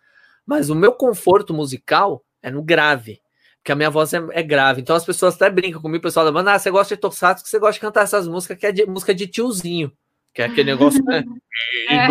[0.44, 3.20] Mas o meu conforto musical é no grave.
[3.58, 4.80] Porque a minha voz é, é grave.
[4.80, 7.46] Então as pessoas até brincam comigo, o pessoal da banda, ah, você gosta de Tokusatsu,
[7.46, 9.92] você gosta de cantar essas músicas que é de, música de tiozinho.
[10.32, 11.24] Que é aquele negócio, né?
[11.90, 12.06] é.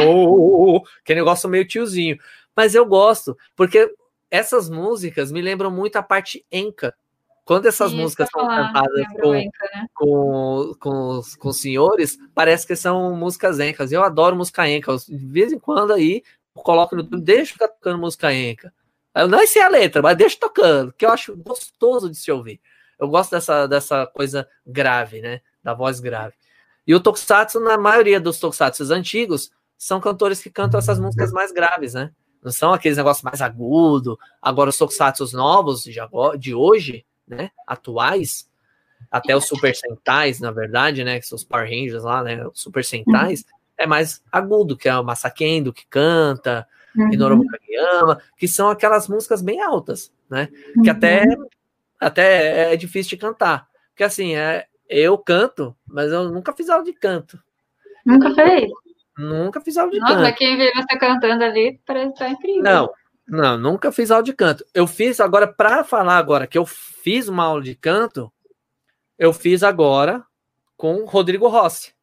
[1.02, 2.18] Aquele negócio meio tiozinho.
[2.56, 3.94] Mas eu gosto, porque
[4.30, 6.94] essas músicas me lembram muito a parte enca
[7.50, 9.50] quando essas Isso, músicas são cantadas com, né?
[9.96, 13.92] com, com, os, com os senhores, parece que são músicas encas.
[13.92, 14.96] Eu adoro música enca.
[14.96, 16.22] De vez em quando aí,
[16.56, 18.72] eu coloco no YouTube, deixa ficar tocando música enca.
[19.16, 22.62] Eu não sei a letra, mas deixa tocando, que eu acho gostoso de se ouvir.
[23.00, 25.42] Eu gosto dessa, dessa coisa grave, né?
[25.64, 26.36] Da voz grave.
[26.90, 31.52] E o Tokusatsu, na maioria dos Tokusatsu antigos, são cantores que cantam essas músicas mais
[31.52, 32.10] graves, né?
[32.44, 34.18] Não são aqueles negócios mais agudos.
[34.42, 36.00] Agora, os Tokusatsu novos de,
[36.40, 38.50] de hoje, né, atuais,
[39.12, 42.60] até os Super Sentais, na verdade, né, que são os Power Rangers lá, né, os
[42.60, 43.46] Super Sentais,
[43.78, 47.14] é mais agudo, que é o Masakendo que canta, uhum.
[47.14, 50.82] Inorobu Kageyama, que são aquelas músicas bem altas, né, uhum.
[50.82, 51.24] que até,
[52.00, 56.84] até é difícil de cantar, porque assim, é, eu canto, mas eu nunca fiz aula
[56.84, 57.40] de canto.
[58.06, 58.72] Nunca fez?
[59.18, 60.24] Nunca fiz aula de Nossa, canto.
[60.24, 62.64] Nossa, quem vê você cantando ali parece estar tá incrível.
[62.64, 62.90] Não,
[63.28, 64.66] não, nunca fiz aula de canto.
[64.74, 68.32] Eu fiz agora, para falar agora que eu fiz uma aula de canto,
[69.18, 70.26] eu fiz agora
[70.76, 71.94] com Rodrigo Rossi,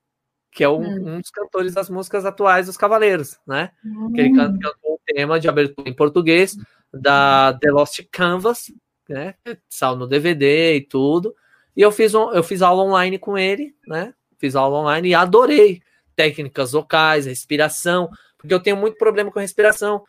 [0.53, 1.17] que é um, hum.
[1.17, 3.73] um dos cantores das músicas atuais dos Cavaleiros, né?
[3.85, 4.13] Hum.
[4.13, 6.57] Que ele canta, cantou o tema de abertura em português
[6.93, 8.71] da The Lost Canvas,
[9.09, 9.35] né?
[9.69, 11.35] Sal no DVD e tudo.
[11.77, 14.15] E eu fiz, um, eu fiz aula online com ele, né?
[14.39, 15.83] Fiz aula online e adorei
[16.15, 20.05] técnicas vocais, respiração, porque eu tenho muito problema com respiração,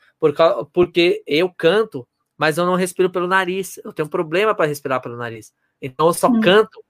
[0.71, 3.79] porque eu canto, mas eu não respiro pelo nariz.
[3.83, 5.53] Eu tenho problema para respirar pelo nariz.
[5.81, 6.39] Então eu só hum.
[6.39, 6.83] canto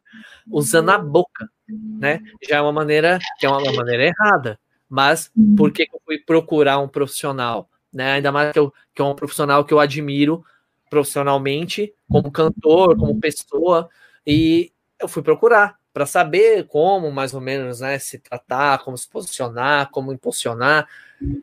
[0.52, 2.22] usando a boca, né?
[2.48, 4.60] Já é uma maneira que é uma maneira errada.
[4.90, 5.56] Mas hum.
[5.56, 8.13] por que eu fui procurar um profissional, né?
[8.13, 10.46] Ainda mais que, eu, que é um profissional que eu admiro
[10.90, 13.90] profissionalmente, como cantor, como pessoa,
[14.28, 19.10] e eu fui procurar para saber como mais ou menos né, se tratar, como se
[19.10, 20.88] posicionar, como impulsionar.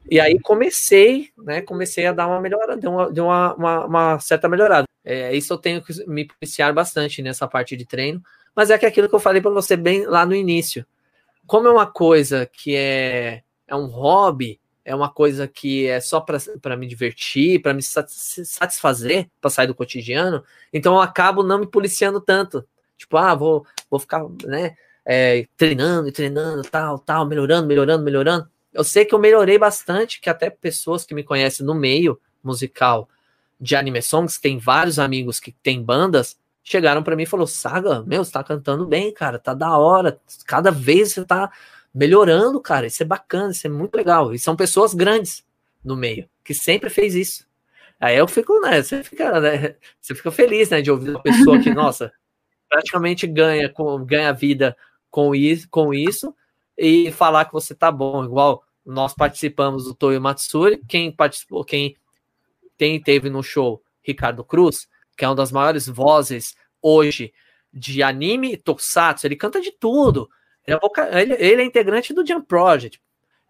[0.08, 1.60] E aí comecei, né?
[1.60, 4.86] Comecei a dar uma melhorada, deu uma, deu uma, uma, uma certa melhorada.
[5.04, 8.22] É, isso eu tenho que me policiar bastante nessa parte de treino,
[8.54, 10.86] mas é que aquilo que eu falei para você bem lá no início.
[11.46, 16.20] Como é uma coisa que é, é um hobby, é uma coisa que é só
[16.20, 21.66] para me divertir, para me satisfazer, para sair do cotidiano, então eu acabo não me
[21.66, 22.64] policiando tanto.
[22.96, 28.48] Tipo, ah, vou, vou ficar, né, é, treinando e treinando, tal, tal, melhorando, melhorando, melhorando.
[28.72, 33.08] Eu sei que eu melhorei bastante, que até pessoas que me conhecem no meio musical
[33.60, 38.02] de anime songs, tem vários amigos que têm bandas, chegaram para mim e falou: "Saga,
[38.02, 40.18] meu, você tá cantando bem, cara, tá da hora.
[40.46, 41.50] Cada vez você tá
[41.94, 42.86] melhorando, cara.
[42.86, 44.34] Isso é bacana, isso é muito legal".
[44.34, 45.44] E são pessoas grandes
[45.84, 47.46] no meio que sempre fez isso.
[47.98, 51.58] Aí eu fico, né, você fica, né, você fica feliz, né, de ouvir uma pessoa
[51.58, 52.12] que, nossa,
[52.74, 54.76] praticamente ganha com ganha vida
[55.08, 56.34] com isso, com isso
[56.76, 61.96] e falar que você tá bom, igual nós participamos do Toyo Matsuri, quem participou, quem
[62.76, 67.32] tem, teve no show Ricardo Cruz, que é uma das maiores vozes hoje
[67.72, 70.28] de anime tokusatsu, ele canta de tudo.
[70.66, 73.00] Ele é, ele, ele é integrante do Jump Project.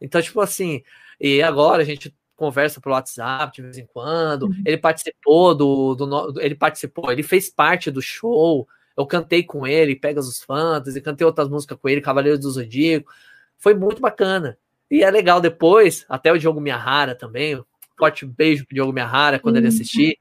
[0.03, 0.83] Então, tipo assim,
[1.19, 4.45] e agora a gente conversa pelo WhatsApp de vez em quando.
[4.45, 4.63] Uhum.
[4.67, 9.97] Ele participou do, do, ele participou, ele fez parte do show eu cantei com ele,
[9.97, 13.11] Pegasus Fantasy, cantei outras músicas com ele, Cavaleiros do Zodíaco.
[13.59, 14.57] Foi muito bacana.
[14.91, 17.65] E é legal depois, até o Diogo Miyahara também, um
[17.99, 19.63] forte beijo pro Diogo Miyahara quando uhum.
[19.63, 20.19] ele assistir,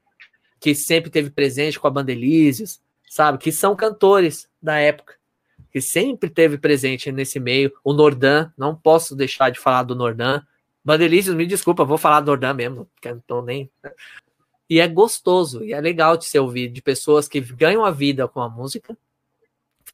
[0.58, 3.38] que sempre teve presente com a Bandelízios, sabe?
[3.38, 5.14] Que são cantores da época.
[5.70, 7.72] que sempre teve presente nesse meio.
[7.82, 10.40] O Nordan, não posso deixar de falar do Nordan.
[10.84, 13.68] Bandelícios, me desculpa, vou falar do Nordan mesmo, porque eu não tô nem.
[14.74, 18.26] E é gostoso, e é legal de ser ouvido de pessoas que ganham a vida
[18.26, 18.98] com a música.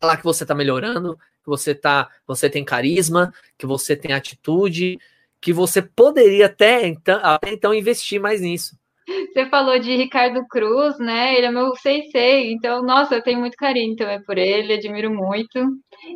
[0.00, 4.98] Falar que você tá melhorando, que você tá, você tem carisma, que você tem atitude,
[5.38, 8.74] que você poderia até então, até então investir mais nisso.
[9.06, 11.36] Você falou de Ricardo Cruz, né?
[11.36, 15.58] Ele é meu sensei, então, nossa, eu tenho muito carinho também por ele, admiro muito.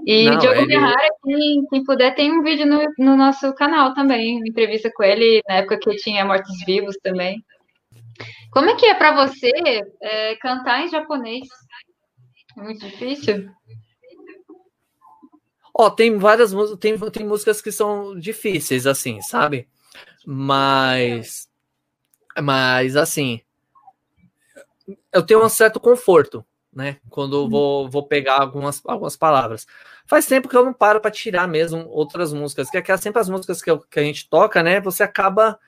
[0.06, 3.92] E Não, Diogo ele- Ferrara, quem, quem puder, tem um vídeo no, no nosso canal
[3.92, 7.44] também, uma entrevista com ele, na época que tinha Mortos Vivos também.
[8.50, 9.50] Como é que é para você
[10.00, 11.46] é, cantar em japonês?
[12.56, 13.50] É muito difícil?
[15.76, 19.68] Ó, tem várias músicas, tem, tem músicas que são difíceis, assim, sabe?
[20.24, 21.48] Mas.
[22.40, 23.40] Mas, assim.
[25.12, 26.98] Eu tenho um certo conforto, né?
[27.08, 29.66] Quando vou, vou pegar algumas, algumas palavras.
[30.06, 33.28] Faz tempo que eu não paro para tirar mesmo outras músicas, que é sempre as
[33.28, 34.80] músicas que, eu- que a gente toca, né?
[34.80, 35.58] Você acaba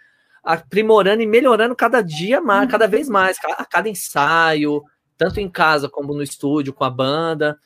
[0.47, 4.81] aprimorando e melhorando cada dia mais, cada vez mais, a cada ensaio,
[5.19, 7.59] tanto em casa como no estúdio com a banda.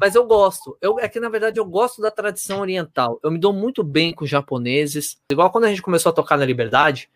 [0.00, 0.76] Mas eu gosto.
[0.80, 3.20] Eu, é que, na verdade, eu gosto da tradição oriental.
[3.22, 5.16] Eu me dou muito bem com os japoneses.
[5.30, 7.08] Igual quando a gente começou a tocar na Liberdade,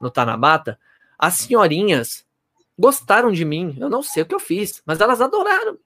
[0.00, 0.78] no Tanabata,
[1.18, 2.24] as senhorinhas
[2.78, 3.76] gostaram de mim.
[3.78, 5.76] Eu não sei o que eu fiz, mas elas adoraram.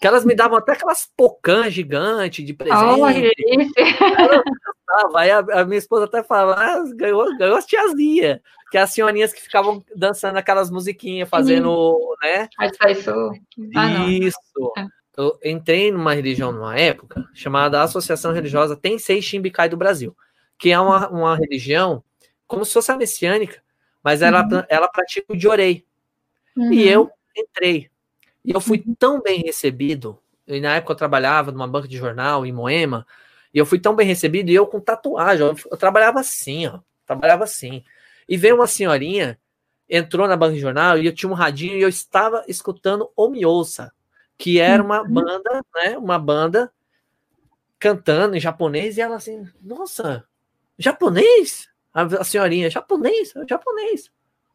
[0.00, 2.82] Que elas me davam até aquelas pocãs gigantes de presente.
[2.82, 3.06] Oh,
[4.94, 5.02] delícia!
[5.02, 5.20] tava.
[5.20, 8.90] Aí a, a minha esposa até falava, ah, ganhou, ganhou as tiazinhas, que é as
[8.90, 12.48] senhorinhas que ficavam dançando aquelas musiquinhas, fazendo, né?
[12.90, 13.10] Isso.
[13.76, 14.06] Ah.
[14.08, 14.72] Isso.
[14.78, 14.86] É.
[15.16, 20.16] Eu entrei numa religião numa época chamada Associação Religiosa Tensei Shimbikai do Brasil,
[20.58, 22.02] que é uma, uma religião
[22.46, 23.62] como se fosse a messiânica,
[24.02, 24.62] mas ela, Uhum.
[24.68, 25.86] ela pratica o Diorei.
[26.56, 26.72] Uhum.
[26.72, 27.90] E eu entrei.
[28.44, 30.18] E eu fui tão bem recebido.
[30.46, 33.06] E na época eu trabalhava numa banca de jornal em Moema.
[33.52, 34.50] E eu fui tão bem recebido.
[34.50, 35.46] E eu com tatuagem.
[35.46, 36.80] Eu, eu trabalhava assim, ó.
[37.06, 37.84] Trabalhava assim.
[38.28, 39.38] E veio uma senhorinha,
[39.88, 40.98] entrou na banca de jornal.
[40.98, 41.76] E eu tinha um radinho.
[41.76, 43.92] E eu estava escutando O Me Ouça,
[44.38, 45.98] que era uma banda, né?
[45.98, 46.72] Uma banda
[47.78, 48.96] cantando em japonês.
[48.96, 50.24] E ela assim, nossa,
[50.78, 51.68] japonês?
[51.92, 53.34] A, a senhorinha, japonês?
[53.48, 54.10] Japonês.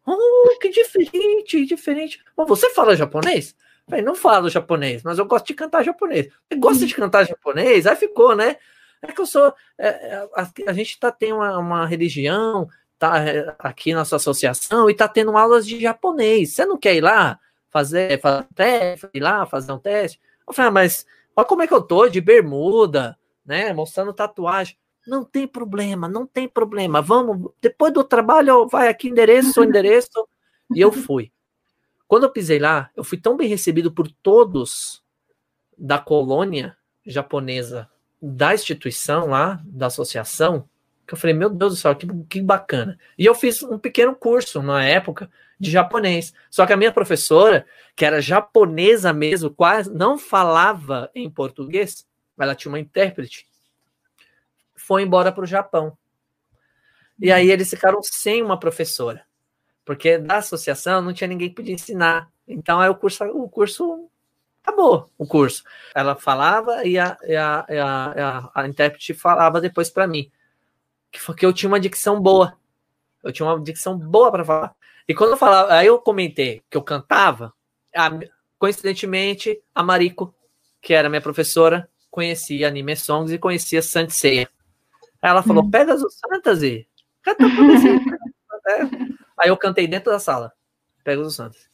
[0.06, 2.24] Oh, que diferente, diferente.
[2.36, 3.52] Mas você fala japonês?
[3.52, 6.28] Eu Falei, não falo japonês, mas eu gosto de cantar japonês.
[6.28, 7.86] Você gosta de cantar japonês?
[7.86, 8.56] Aí ficou, né?
[9.02, 9.54] É que eu sou.
[9.78, 14.18] é, é, a, a gente tá tendo uma, uma religião, tá é, aqui na sua
[14.18, 16.54] associação, e tá tendo aulas de japonês.
[16.54, 20.20] Você não quer ir lá fazer, fazer um teste, ir lá fazer um teste?
[20.48, 21.06] Eu falei, ah, mas
[21.36, 23.74] olha como é que eu tô, de bermuda, né?
[23.74, 24.78] Mostrando tatuagem.
[25.06, 27.02] Não tem problema, não tem problema.
[27.02, 30.28] Vamos, depois do trabalho, vai aqui, endereço, endereço.
[30.76, 31.32] E eu fui.
[32.08, 35.04] Quando eu pisei lá, eu fui tão bem recebido por todos
[35.78, 37.90] da colônia japonesa,
[38.22, 40.68] da instituição lá, da associação,
[41.08, 43.00] que eu falei, meu Deus do céu, que, que bacana.
[43.18, 46.34] E eu fiz um pequeno curso na época de japonês.
[46.50, 52.06] Só que a minha professora, que era japonesa mesmo, quase não falava em português,
[52.38, 53.48] ela tinha uma intérprete,
[54.76, 55.98] foi embora para o Japão.
[57.20, 59.26] E aí eles ficaram sem uma professora,
[59.84, 62.30] porque da associação não tinha ninguém que podia ensinar.
[62.48, 64.08] Então aí o curso, o curso
[64.68, 65.64] acabou, o curso.
[65.96, 70.30] Ela falava e a, e a, e a, a, a intérprete falava depois para mim,
[71.12, 72.58] que foi que eu tinha uma dicção boa.
[73.24, 74.76] Eu tinha uma dicção boa para falar.
[75.08, 77.54] E quando eu falava, aí eu comentei que eu cantava,
[77.96, 78.10] a,
[78.60, 80.34] coincidentemente a Mariko,
[80.82, 84.50] que era minha professora, conhecia anime songs e conhecia Sanseia.
[85.22, 85.72] Aí ela falou: Hum.
[85.72, 86.88] santas e
[87.22, 88.00] canta assim.
[88.70, 88.82] É.
[89.40, 90.52] Aí eu cantei dentro da sala.
[91.02, 91.70] Pega os santos.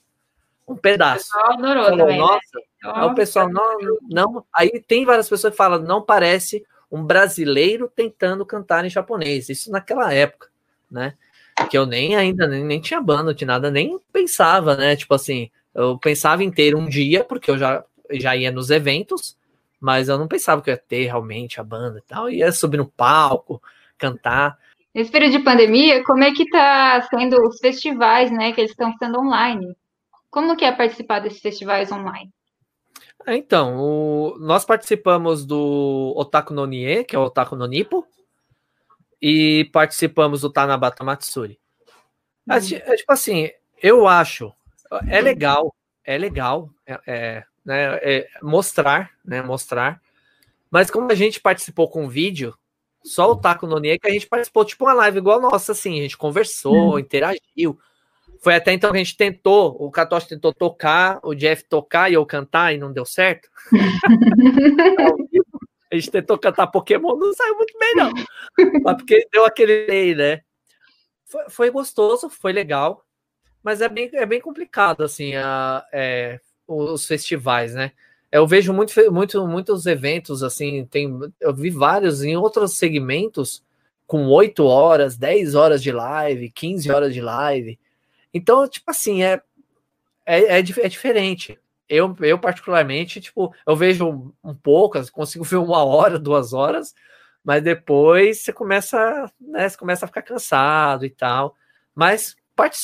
[0.68, 1.26] Um O pedaço.
[1.26, 2.40] pessoal adorou Falou, também, né?
[2.84, 3.78] Aí o pessoal não,
[4.10, 4.46] não.
[4.54, 9.50] Aí tem várias pessoas que falam, não parece um brasileiro tentando cantar em japonês.
[9.50, 10.50] Isso naquela época,
[10.92, 11.16] né?
[11.70, 14.96] Que eu nem ainda nem, nem tinha banda de nada, nem pensava, né?
[14.96, 19.38] Tipo assim, eu pensava em ter um dia, porque eu já, já ia nos eventos,
[19.80, 22.30] mas eu não pensava que eu ia ter realmente a banda e tal.
[22.30, 23.62] Ia subir no palco,
[23.98, 24.58] cantar.
[24.94, 28.52] Nesse período de pandemia, como é que tá sendo os festivais, né?
[28.52, 29.76] Que eles estão sendo online.
[30.30, 32.32] Como que é participar desses festivais online?
[33.26, 38.06] É, Então, o- nós participamos do Otaku no Nie, que é o Otaku no Nippo,
[39.22, 41.60] e participamos do Tanabata Matsuri.
[42.60, 43.50] Ti- é tipo assim,
[43.82, 44.52] eu acho,
[45.08, 50.02] é legal, é legal é, é, né, é mostrar, né, mostrar,
[50.70, 52.58] mas como a gente participou com vídeo,
[53.04, 55.72] só o Otaku no Nie, que a gente participou tipo uma live igual a nossa,
[55.74, 57.80] assim, a gente conversou, interagiu,
[58.44, 62.16] Foi até então que a gente tentou, o Katoshi tentou tocar, o Jeff tocar e
[62.16, 63.48] eu cantar e não deu certo.
[65.90, 68.12] a gente tentou cantar Pokémon, não saiu muito bem, não.
[68.84, 70.42] Mas porque deu aquele lei, né?
[71.24, 73.06] Foi, foi, gostoso, foi legal,
[73.64, 76.38] mas é bem, é bem complicado, assim, a, é,
[76.68, 77.94] os festivais, né?
[78.30, 83.64] Eu vejo muito, muito, muitos eventos, assim, tem, eu vi vários em outros segmentos
[84.06, 87.80] com 8 horas, 10 horas de live, 15 horas de live.
[88.34, 89.42] Então, tipo assim, é,
[90.26, 91.60] é, é, é diferente.
[91.88, 96.96] Eu, eu, particularmente, tipo, eu vejo um pouco, consigo ver uma hora, duas horas,
[97.44, 101.56] mas depois você começa, né, você começa a ficar cansado e tal.
[101.94, 102.36] Mas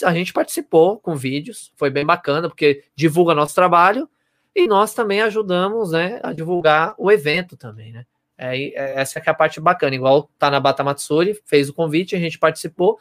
[0.03, 4.09] a gente participou com vídeos, foi bem bacana, porque divulga nosso trabalho
[4.55, 8.05] e nós também ajudamos, né, a divulgar o evento também, né?
[8.37, 12.15] É, é essa é a parte bacana, igual tá na Bata Matsuri, fez o convite,
[12.15, 12.99] a gente participou,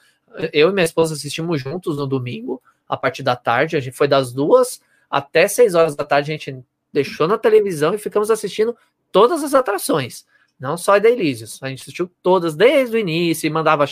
[0.53, 3.77] eu e minha esposa assistimos juntos no domingo, a partir da tarde.
[3.77, 6.31] A gente foi das duas até seis horas da tarde.
[6.31, 8.77] A gente deixou na televisão e ficamos assistindo
[9.13, 10.27] todas as atrações.
[10.59, 11.63] Não só a da Elysius.
[11.63, 13.85] A gente assistiu todas desde o início e mandava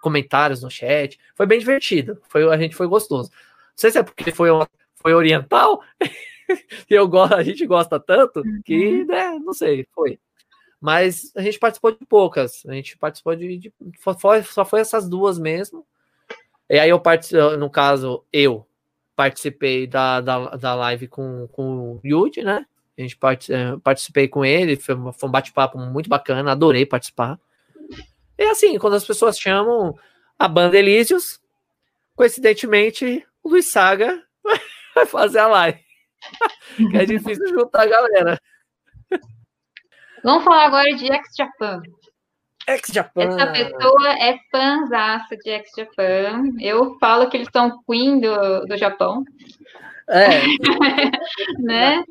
[0.00, 1.18] comentários no chat.
[1.34, 2.18] Foi bem divertido.
[2.28, 3.30] Foi, a gente foi gostoso.
[3.30, 5.82] Não sei se é porque foi, uma, foi oriental.
[6.88, 9.06] e eu a gente gosta tanto que, uhum.
[9.06, 10.18] né, não sei, foi.
[10.84, 12.62] Mas a gente participou de poucas.
[12.68, 13.56] A gente participou de.
[13.56, 13.72] de
[14.18, 15.86] foi, só foi essas duas mesmo.
[16.68, 18.66] E aí eu participei, no caso, eu
[19.16, 22.66] participei da, da, da live com, com o Yuji, né?
[22.98, 27.40] A gente part, é, participei com ele, foi, foi um bate-papo muito bacana, adorei participar.
[28.36, 29.98] E assim, quando as pessoas chamam
[30.38, 31.40] a banda Elísios,
[32.14, 34.22] coincidentemente, o Luiz Saga
[34.94, 35.80] vai fazer a live.
[36.76, 38.38] que é difícil juntar a galera.
[40.24, 41.82] Vamos falar agora de Ex-Japan.
[42.66, 43.22] Ex-Japan.
[43.22, 46.44] Essa pessoa é fãzaça de Ex-Japan.
[46.60, 49.22] Eu falo que eles são queen do, do Japão.
[50.08, 50.40] É.
[51.60, 52.02] né?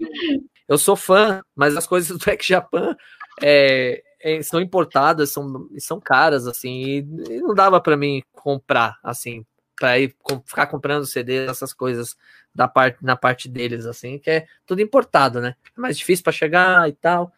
[0.69, 2.95] Eu sou fã, mas as coisas do Ex-Japan
[3.41, 6.97] é, é, são importadas, são, são caras, assim, e,
[7.29, 9.43] e não dava para mim comprar, assim,
[9.75, 12.15] para ir com, ficar comprando CD, essas coisas
[12.53, 15.55] da parte, na parte deles, assim, que é tudo importado, né?
[15.75, 17.33] É mais difícil para chegar e tal.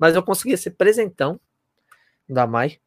[0.00, 1.38] Mas eu consegui esse presentão
[2.26, 2.78] da Mai.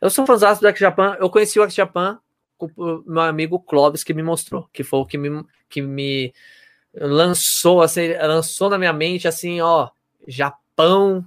[0.00, 1.14] Eu sou fãzão do X Japan.
[1.20, 2.18] Eu conheci o X Japan
[2.56, 6.32] com o meu amigo Clóvis que me mostrou, que foi o que me, que me
[6.94, 9.90] lançou, assim, lançou na minha mente assim, ó,
[10.26, 11.22] Japão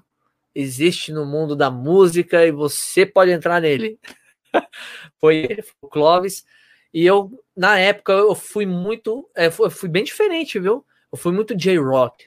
[0.56, 4.00] existe no mundo da música e você pode entrar nele.
[5.22, 6.44] foi ele, foi o Clóvis.
[6.92, 10.84] E eu, na época, eu fui muito, é, eu fui bem diferente, viu?
[11.12, 12.26] Eu fui muito J-Rock,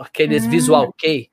[0.00, 0.50] aqueles hum.
[0.50, 1.30] visual kei.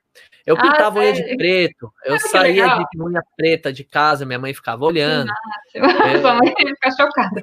[0.47, 4.25] Eu ah, pintava ah, unha de preto, eu ah, saía de unha preta de casa,
[4.25, 5.29] minha mãe ficava olhando.
[5.75, 5.81] É,
[6.21, 7.41] Sua mãe ia ficar chocada.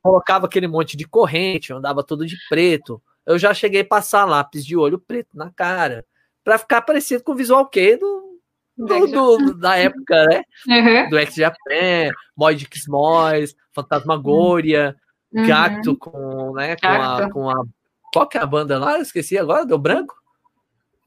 [0.00, 3.02] colocava aquele monte de corrente, andava tudo de preto.
[3.26, 6.06] Eu já cheguei a passar lápis de olho preto na cara,
[6.42, 8.40] para ficar parecido com o visual que do,
[8.74, 10.44] do, do, da época, né?
[10.66, 11.10] Uhum.
[11.10, 14.96] Do X-Japan, Moid Mois, Fantasmagoria,
[15.30, 15.96] uhum.
[15.98, 17.62] Com, né, com, A, com a.
[18.10, 18.96] Qual que é a banda lá?
[18.96, 20.21] Eu esqueci agora, deu branco?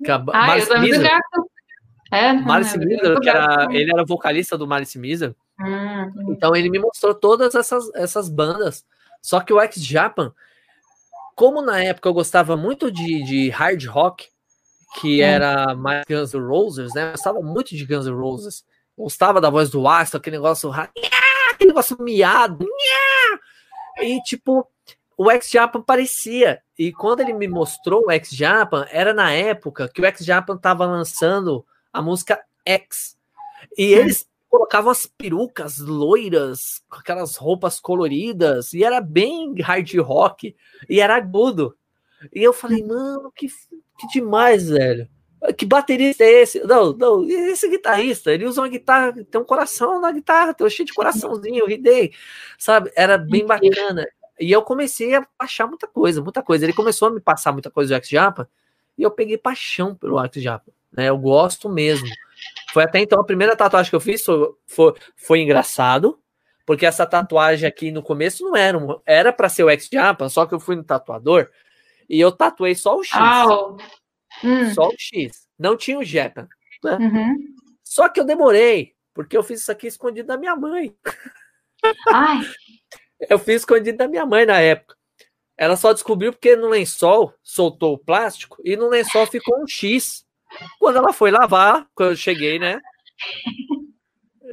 [0.08, 1.20] A ah, Marcy eu Miser,
[2.12, 5.36] é, Marcy Miser, que era, ele era vocalista do Marcy Miser.
[5.60, 8.86] Hum, então ele me mostrou todas essas, essas bandas.
[9.22, 10.34] Só que o X Japan,
[11.36, 14.28] como na época eu gostava muito de, de hard rock,
[15.00, 15.26] que hum.
[15.26, 17.08] era mais Guns N' Roses, né?
[17.08, 18.66] Eu gostava muito de Guns N' Roses.
[18.98, 22.66] Gostava da voz do Astro, aquele negócio, aquele negócio miado.
[24.00, 24.66] E tipo,
[25.18, 26.62] o X-Japan parecia.
[26.78, 31.66] E quando ele me mostrou o X-Japan, era na época que o X-Japan estava lançando
[31.92, 33.18] a música X.
[33.78, 40.56] E eles colocavam as perucas loiras, com aquelas roupas coloridas, e era bem hard rock,
[40.90, 41.76] e era agudo.
[42.34, 45.10] E eu falei, mano, que, que demais, velho.
[45.58, 46.60] Que baterista é esse?
[46.64, 50.70] Não, não, esse guitarrista, ele usa uma guitarra, tem um coração na guitarra, tem um
[50.70, 52.14] cheio de coraçãozinho, eu ridei,
[52.58, 52.92] sabe?
[52.96, 54.06] Era bem bacana.
[54.40, 56.66] E eu comecei a achar muita coisa, muita coisa.
[56.66, 58.50] Ele começou a me passar muita coisa do X-Japa
[58.98, 60.72] e eu peguei paixão pelo X-Japa.
[60.92, 61.10] Né?
[61.10, 62.08] Eu gosto mesmo.
[62.74, 64.24] Foi até então a primeira tatuagem que eu fiz
[64.68, 66.20] foi, foi, engraçado,
[66.66, 70.54] porque essa tatuagem aqui no começo não era, era para ser o X-Japa, só que
[70.54, 71.50] eu fui no tatuador
[72.10, 73.18] e eu tatuei só o X.
[73.50, 73.78] Oh.
[74.44, 74.74] Hum.
[74.74, 75.48] Só o X.
[75.58, 76.50] Não tinha o Japa.
[76.84, 76.98] Né?
[76.98, 77.56] Uhum.
[77.84, 80.94] Só que eu demorei, porque eu fiz isso aqui escondido da minha mãe.
[82.12, 82.42] Ai.
[83.30, 84.96] Eu fiz escondido da minha mãe na época.
[85.58, 90.26] Ela só descobriu porque no lençol soltou o plástico e no lençol ficou um X.
[90.80, 92.80] Quando ela foi lavar, quando eu cheguei, né?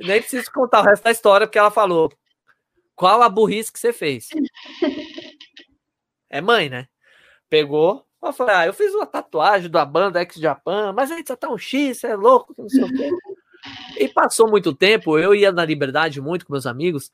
[0.04, 2.12] Nem preciso contar o resto da história, porque ela falou:
[2.94, 4.28] qual a burrice que você fez?
[6.30, 6.88] É mãe, né?
[7.50, 11.34] Pegou, eu falei, ah, eu fiz uma tatuagem da banda Ex Japan, mas aí só
[11.34, 13.10] tá um X, você é louco, não sei o quê.
[13.98, 17.10] E passou muito tempo, eu ia na Liberdade muito com meus amigos,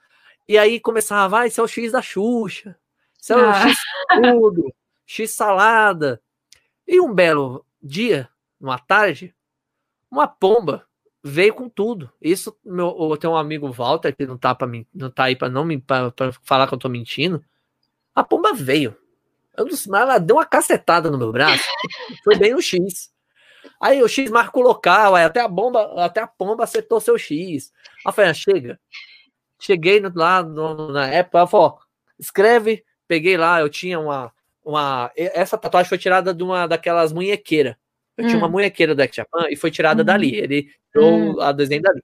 [0.48, 2.76] e aí começava, vai, esse é o X da Xuxa,
[3.20, 3.68] esse é o Ah.
[3.68, 3.78] X
[4.22, 4.74] tudo,
[5.06, 6.20] X salada.
[6.86, 8.28] E um belo dia,
[8.58, 9.34] numa tarde,
[10.10, 10.86] uma pomba
[11.22, 12.10] veio com tudo.
[12.20, 15.36] Isso, meu, eu tenho um amigo Walter, que não tá, pra mim, não tá aí
[15.36, 17.44] para não me pra, pra falar que eu tô mentindo.
[18.14, 18.96] A pomba veio.
[19.56, 21.64] Eu não ela deu uma cacetada no meu braço.
[22.24, 23.12] Foi bem no X.
[23.80, 27.18] Aí o X marca o local, aí até a bomba, até a pomba acertou seu
[27.18, 27.72] X.
[27.74, 28.80] Aí eu falei, ah, chega.
[29.58, 31.78] Cheguei lá no- na época, ela falou,
[32.18, 34.32] escreve, peguei lá, eu tinha uma,
[34.64, 35.10] uma.
[35.16, 37.74] Essa tatuagem foi tirada de uma daquelas munhequeiras.
[38.16, 38.40] Eu tinha Hum.
[38.40, 40.06] uma munhequeira do Japan e foi tirada Uhum.
[40.06, 40.34] dali.
[40.34, 41.40] Ele tirou Hum.
[41.40, 42.02] a desenho dali.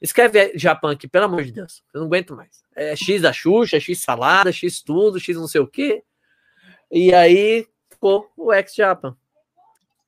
[0.00, 1.82] Escreve Japan aqui, pelo amor de Deus.
[1.92, 2.62] Eu não aguento mais.
[2.76, 6.02] É X da Xuxa, X salada, X tudo, X não sei o quê.
[6.90, 9.16] E aí ficou o Ex Japan.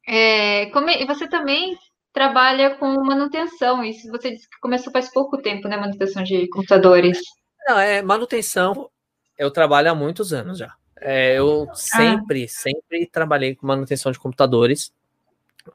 [0.06, 0.70] É,
[1.06, 1.76] você também
[2.16, 3.84] trabalha com manutenção.
[3.84, 5.76] Isso você disse que começou faz pouco tempo, né?
[5.76, 7.20] Manutenção de computadores.
[7.68, 8.90] Não, é manutenção.
[9.36, 10.74] Eu trabalho há muitos anos já.
[10.98, 14.90] É, eu sempre, sempre trabalhei com manutenção de computadores.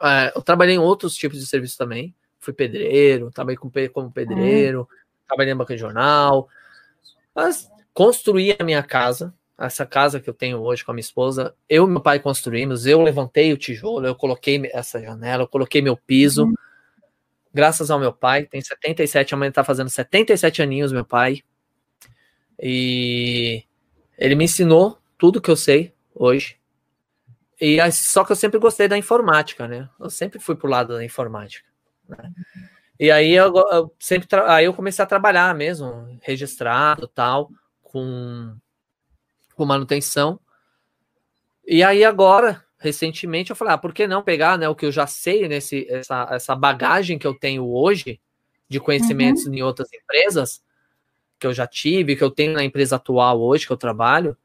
[0.01, 2.11] É, eu trabalhei em outros tipos de serviço também.
[2.39, 4.89] Fui pedreiro, trabalhei com, como pedreiro,
[5.27, 6.49] trabalhei em banca de jornal.
[7.35, 9.31] Mas construí a minha casa,
[9.65, 12.85] essa casa que eu tenho hoje com a minha esposa, eu e meu pai construímos,
[12.85, 16.51] eu levantei o tijolo, eu coloquei essa janela, eu coloquei meu piso.
[17.53, 21.41] Graças ao meu pai, tem 77, amanhã tá fazendo 77 aninhos, meu pai.
[22.59, 23.63] E
[24.17, 26.57] ele me ensinou tudo que eu sei hoje.
[27.59, 29.87] E só que eu sempre gostei da informática, né?
[29.99, 31.67] Eu sempre fui pro lado da informática.
[32.07, 32.31] né?
[32.99, 37.51] E aí eu, eu sempre aí eu comecei a trabalhar mesmo, registrado, tal,
[37.83, 38.55] com
[39.55, 40.39] com manutenção.
[41.65, 44.91] E aí agora, recentemente, eu falei, ah, por que não pegar, né, o que eu
[44.91, 48.19] já sei nesse essa, essa bagagem que eu tenho hoje
[48.67, 50.63] de conhecimentos em outras empresas
[51.39, 54.37] que eu já tive, que eu tenho na empresa atual hoje que eu trabalho,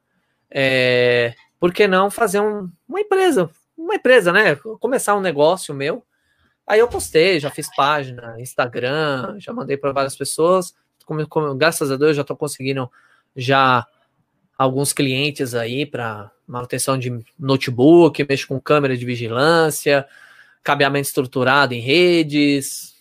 [0.50, 4.56] é, por que não fazer um- uma empresa, uma empresa, né?
[4.80, 6.04] Começar um negócio meu.
[6.66, 10.74] Aí eu postei, já fiz página, Instagram, já mandei para várias pessoas.
[11.04, 12.90] Como, como- graças a Deus já estou conseguindo
[13.36, 13.86] já
[14.56, 20.06] alguns clientes aí para manutenção de notebook, mexo com câmera de vigilância,
[20.62, 22.94] cabeamento estruturado em redes,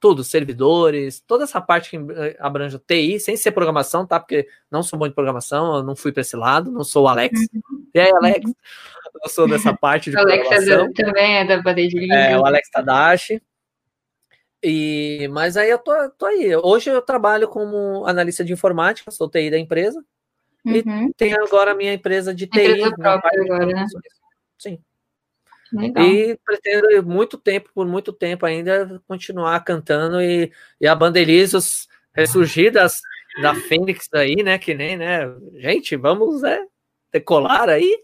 [0.00, 4.20] tudo, servidores, toda essa parte que eh, abrange o TI, sem ser programação, tá?
[4.20, 7.08] Porque não sou bom de programação, eu não fui para esse lado, não sou o
[7.08, 7.48] Alex.
[7.94, 8.52] E aí, Alex?
[9.24, 10.86] Eu sou dessa parte de O Alex é programação.
[10.88, 13.40] do- também é da de É, o Alex Tadashi.
[14.62, 16.54] E, mas aí eu tô, tô aí.
[16.56, 20.04] Hoje eu trabalho como analista de informática, sou TI da empresa.
[20.86, 21.10] Uhum.
[21.16, 22.58] Tenho agora a minha empresa de TI.
[22.58, 23.84] Empresa minha própria agora, né?
[24.58, 24.78] Sim.
[25.72, 26.04] Legal.
[26.04, 30.50] E pretendo muito tempo, por muito tempo ainda, continuar cantando e,
[30.80, 33.00] e a Bandelizos ressurgir das,
[33.42, 34.58] da Fênix aí, né?
[34.58, 35.20] Que nem, né?
[35.54, 36.58] Gente, vamos né,
[37.12, 37.96] decolar aí.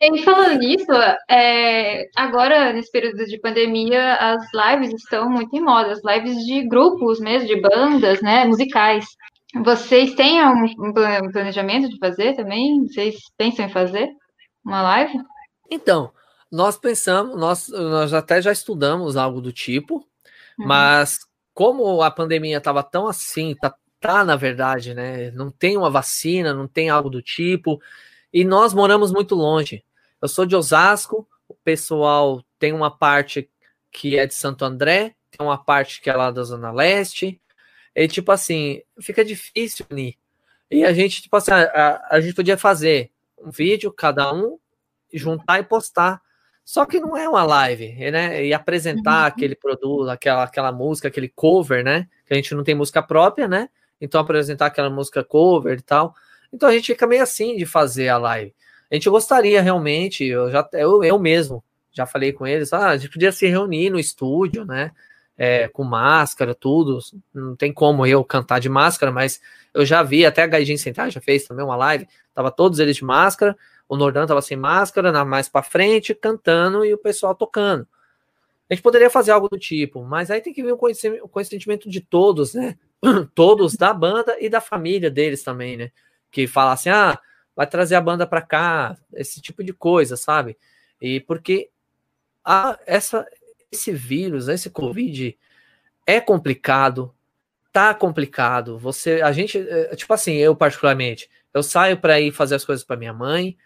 [0.00, 0.92] E falando nisso,
[1.30, 6.68] é, agora, nesse período de pandemia, as lives estão muito em moda, as lives de
[6.68, 9.06] grupos mesmo, de bandas, né, musicais.
[9.62, 10.92] Vocês têm um um
[11.30, 12.86] planejamento de fazer também?
[12.86, 14.08] Vocês pensam em fazer
[14.64, 15.18] uma live?
[15.70, 16.12] Então,
[16.50, 20.06] nós pensamos, nós, nós até já estudamos algo do tipo,
[20.58, 20.66] Uhum.
[20.66, 21.18] Mas
[21.52, 25.30] como a pandemia estava tão assim, tá, tá na verdade, né?
[25.32, 27.80] Não tem uma vacina, não tem algo do tipo,
[28.32, 29.84] e nós moramos muito longe.
[30.20, 33.48] Eu sou de Osasco, o pessoal tem uma parte
[33.92, 37.40] que é de Santo André, tem uma parte que é lá da Zona Leste,
[37.94, 40.16] e tipo assim, fica difícil unir.
[40.70, 44.58] E a gente, tipo assim, a, a, gente podia fazer um vídeo, cada um,
[45.12, 46.20] juntar e postar.
[46.64, 48.44] Só que não é uma live, né?
[48.44, 49.26] E apresentar Uhum.
[49.26, 52.08] aquele produto, aquela, aquela música, aquele cover, né?
[52.26, 53.68] Que a gente não tem música própria, né?
[54.00, 56.14] Então apresentar aquela música cover e tal.
[56.52, 58.54] Então a gente fica meio assim de fazer a live.
[58.90, 62.96] A gente gostaria realmente, eu já eu, eu mesmo já falei com eles, ah, a
[62.96, 64.90] gente podia se reunir no estúdio, né?
[65.36, 67.00] É, com máscara, tudo.
[67.32, 69.40] Não tem como eu cantar de máscara, mas
[69.72, 72.96] eu já vi, até a Gaijin Sentar já fez também uma live, tava todos eles
[72.96, 73.56] de máscara,
[73.88, 77.86] o Nordan tava sem máscara, na mais para frente, cantando e o pessoal tocando.
[78.68, 81.28] A gente poderia fazer algo do tipo, mas aí tem que vir o conhecimento, o
[81.28, 82.78] conhecimento de todos, né?
[83.34, 85.90] Todos da banda e da família deles também, né?
[86.30, 87.18] Que fala assim, ah,
[87.54, 90.56] vai trazer a banda para cá, esse tipo de coisa, sabe?
[91.00, 91.68] E porque
[92.42, 93.26] a, essa,
[93.74, 95.36] esse vírus, esse Covid
[96.06, 97.14] é complicado,
[97.72, 98.78] tá complicado.
[98.78, 102.84] Você, a gente, é, tipo assim, eu particularmente, eu saio para ir fazer as coisas
[102.84, 103.56] para minha mãe,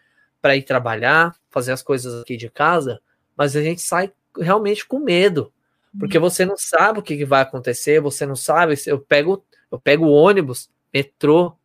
[0.41, 3.01] para ir trabalhar, fazer as coisas aqui de casa,
[3.37, 5.53] mas a gente sai realmente com medo,
[5.99, 8.75] porque você não sabe o que vai acontecer, você não sabe.
[8.87, 11.57] Eu pego, eu pego o ônibus, metrô,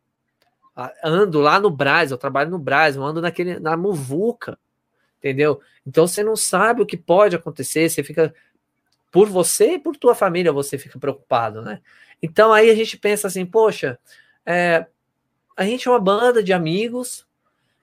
[1.04, 4.58] ando lá no Brás, eu trabalho no Brás, eu ando naquele, na Muvuca,
[5.24, 5.62] entendeu?
[5.88, 8.34] Então você não sabe o que pode acontecer, você fica
[9.10, 11.80] por você e por tua família você fica preocupado, né?
[12.22, 13.98] Então aí a gente pensa assim, poxa,
[14.46, 14.86] é,
[15.56, 17.26] a gente é uma banda de amigos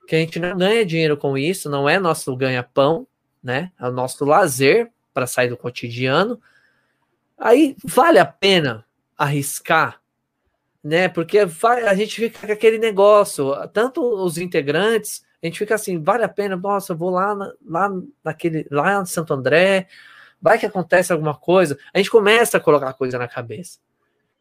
[0.07, 3.07] que a gente não ganha dinheiro com isso, não é nosso ganha-pão,
[3.43, 3.71] né?
[3.79, 6.39] É o nosso lazer para sair do cotidiano.
[7.37, 8.85] Aí vale a pena
[9.17, 9.99] arriscar,
[10.83, 11.09] né?
[11.09, 16.01] Porque vai, a gente fica com aquele negócio, tanto os integrantes, a gente fica assim,
[16.01, 17.33] vale a pena, nossa, eu vou lá,
[17.65, 17.89] lá
[18.23, 19.87] naquele, lá em Santo André,
[20.41, 23.79] vai que acontece alguma coisa, a gente começa a colocar coisa na cabeça.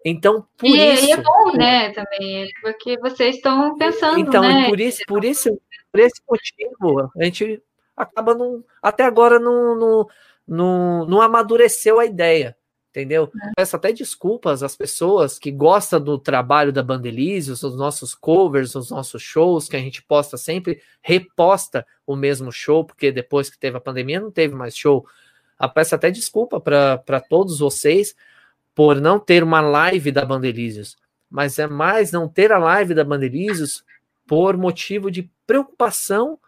[0.04, 1.04] Então, por e, isso.
[1.04, 4.18] E é bom, né, também, porque vocês estão pensando.
[4.18, 4.68] Então, né?
[4.68, 5.60] por isso, por isso,
[5.92, 7.62] por esse motivo, a gente
[7.96, 8.64] acaba não.
[8.82, 10.06] Até agora não, não,
[10.46, 12.56] não, não amadureceu a ideia.
[12.90, 13.30] Entendeu?
[13.40, 13.50] É.
[13.56, 18.90] Peço até desculpas às pessoas que gostam do trabalho da Bandelízios, os nossos covers, os
[18.90, 23.76] nossos shows, que a gente posta sempre, reposta o mesmo show, porque depois que teve
[23.76, 25.06] a pandemia não teve mais show.
[25.56, 28.14] A peço até desculpa para todos vocês,
[28.74, 30.96] por não ter uma live da Bandelízios,
[31.28, 33.84] mas é mais não ter a live da Bandelízios
[34.26, 36.38] por motivo de preocupação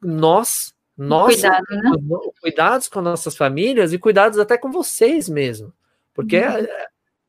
[0.00, 1.90] nós, nós Cuidado, né?
[2.40, 5.72] cuidados com nossas famílias e cuidados até com vocês mesmo,
[6.12, 6.66] porque uhum.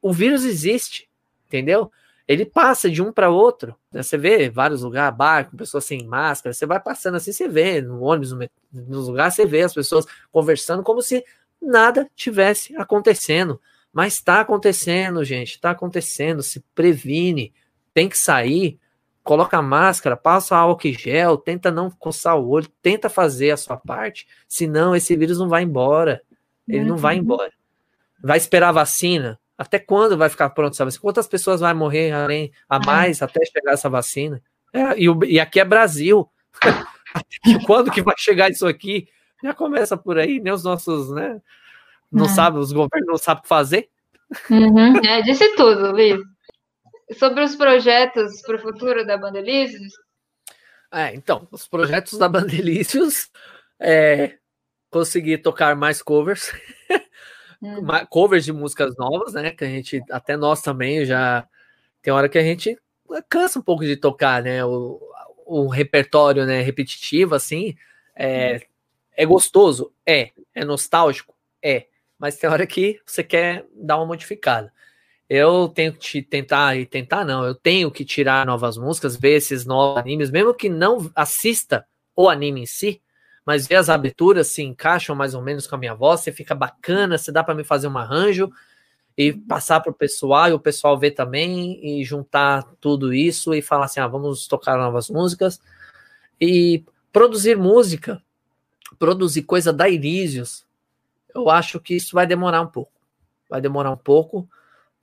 [0.02, 1.10] o vírus existe,
[1.48, 1.92] entendeu?
[2.28, 3.76] Ele passa de um para outro.
[3.92, 4.02] Né?
[4.02, 8.02] Você vê vários lugares, barco, pessoas sem máscara, você vai passando assim, você vê no
[8.02, 11.24] ônibus, no, nos lugares, você vê as pessoas conversando como se
[11.62, 13.60] nada tivesse acontecendo.
[13.92, 16.44] Mas está acontecendo, gente, está acontecendo.
[16.44, 17.54] Se previne,
[17.94, 18.78] tem que sair,
[19.26, 24.28] coloca máscara, passa álcool gel, tenta não coçar o olho, tenta fazer a sua parte,
[24.48, 26.22] senão esse vírus não vai embora.
[26.68, 26.90] Ele uhum.
[26.90, 27.24] não vai uhum.
[27.24, 27.52] embora.
[28.24, 29.40] Vai esperar a vacina?
[29.58, 31.02] Até quando vai ficar pronto essa vacina?
[31.02, 32.86] Quantas pessoas vai morrer além, a é.
[32.86, 34.40] mais até chegar essa vacina?
[34.72, 36.30] É, e, o, e, aqui é Brasil.
[37.66, 39.08] quando que vai chegar isso aqui?
[39.44, 41.42] Já começa por aí, nem os nossos, né?
[42.12, 42.30] Não é.
[42.30, 43.90] sabe, os governos não sabem o que fazer.
[44.52, 46.35] Uhum, é, disse tudo, Luiz.
[47.14, 49.94] Sobre os projetos para o futuro da Bandelícios?
[50.92, 53.30] É, então, os projetos da Bandelícios
[53.80, 54.38] é
[54.90, 56.52] conseguir tocar mais covers,
[57.62, 57.86] hum.
[58.10, 59.52] covers de músicas novas, né?
[59.52, 61.48] Que a gente, até nós também já
[62.02, 62.78] tem hora que a gente
[63.30, 64.64] cansa um pouco de tocar, né?
[64.66, 65.00] O,
[65.46, 66.62] o repertório, né?
[66.62, 67.76] Repetitivo, assim,
[68.16, 68.62] é,
[69.16, 71.88] é gostoso, é, é nostálgico, é
[72.18, 74.72] mas tem hora que você quer dar uma modificada.
[75.30, 79.66] Eu tenho que tentar, e tentar não, eu tenho que tirar novas músicas, ver esses
[79.66, 83.02] novos animes, mesmo que não assista o anime em si,
[83.46, 86.54] mas ver as aberturas se encaixam mais ou menos com a minha voz, se fica
[86.54, 88.52] bacana, se dá para me fazer um arranjo
[89.18, 93.62] e passar para o pessoal e o pessoal ver também e juntar tudo isso e
[93.62, 95.60] falar assim: ah, vamos tocar novas músicas
[96.40, 98.22] e produzir música,
[99.00, 100.66] produzir coisa da Irísios,
[101.34, 102.92] eu acho que isso vai demorar um pouco.
[103.50, 104.50] Vai demorar um pouco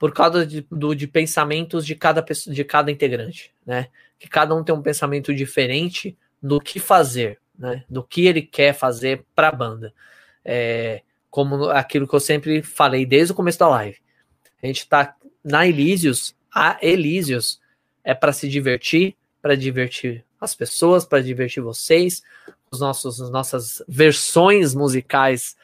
[0.03, 3.87] por causa de, do, de pensamentos de cada pessoa, de cada integrante, né?
[4.19, 7.85] Que cada um tem um pensamento diferente do que fazer, né?
[7.89, 9.93] Do que ele quer fazer para a banda.
[10.43, 13.95] É, como aquilo que eu sempre falei desde o começo da live.
[14.61, 17.61] A gente está na Elísios, a Elísios
[18.03, 22.21] é para se divertir, para divertir as pessoas, para divertir vocês,
[22.69, 25.55] os nossos, as nossas versões musicais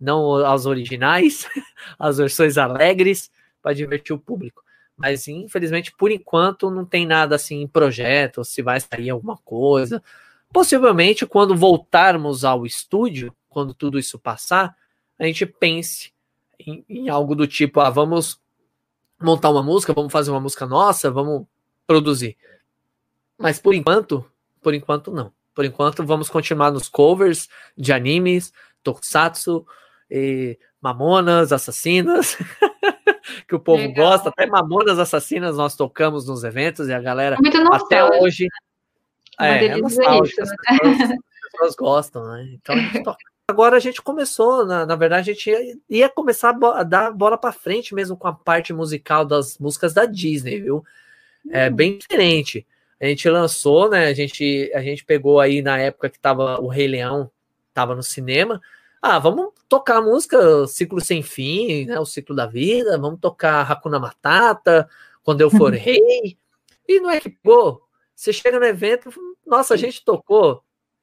[0.00, 1.48] não as originais,
[1.98, 3.28] as versões alegres,
[3.68, 4.64] para divertir o público.
[4.96, 10.02] Mas infelizmente, por enquanto, não tem nada assim em projeto, se vai sair alguma coisa.
[10.50, 14.74] Possivelmente, quando voltarmos ao estúdio, quando tudo isso passar,
[15.18, 16.12] a gente pense
[16.58, 18.40] em, em algo do tipo: ah, vamos
[19.20, 21.46] montar uma música, vamos fazer uma música nossa, vamos
[21.86, 22.38] produzir.
[23.36, 24.24] Mas por enquanto,
[24.62, 25.30] por enquanto não.
[25.54, 28.50] Por enquanto, vamos continuar nos covers de animes,
[28.82, 29.66] tokusatsu,
[30.10, 32.38] e Mamonas Assassinas,
[33.46, 34.10] que o povo Legal.
[34.10, 37.36] gosta, até Mamonas Assassinas nós tocamos nos eventos e a galera
[37.72, 38.48] até hoje
[39.40, 41.18] é, é nostálgica, as, pessoas, as
[41.52, 42.48] pessoas gostam, né?
[42.54, 43.18] Então a gente toca.
[43.50, 47.12] Agora a gente começou, na, na verdade, a gente ia, ia começar a, a dar
[47.12, 50.84] bola para frente mesmo com a parte musical das músicas da Disney, viu?
[51.50, 51.74] É hum.
[51.74, 52.66] bem diferente.
[53.00, 54.06] A gente lançou, né?
[54.06, 57.30] A gente, a gente pegou aí na época que tava o Rei Leão,
[57.72, 58.60] tava no cinema,
[59.00, 63.70] Ah, vamos tocar a música Ciclo Sem Fim, né, o ciclo da vida, vamos tocar
[63.70, 64.88] Hakuna Matata,
[65.22, 66.36] Quando Eu For Rei.
[66.86, 67.82] E não é que, pô,
[68.14, 69.10] você chega no evento,
[69.46, 70.62] nossa, a gente tocou,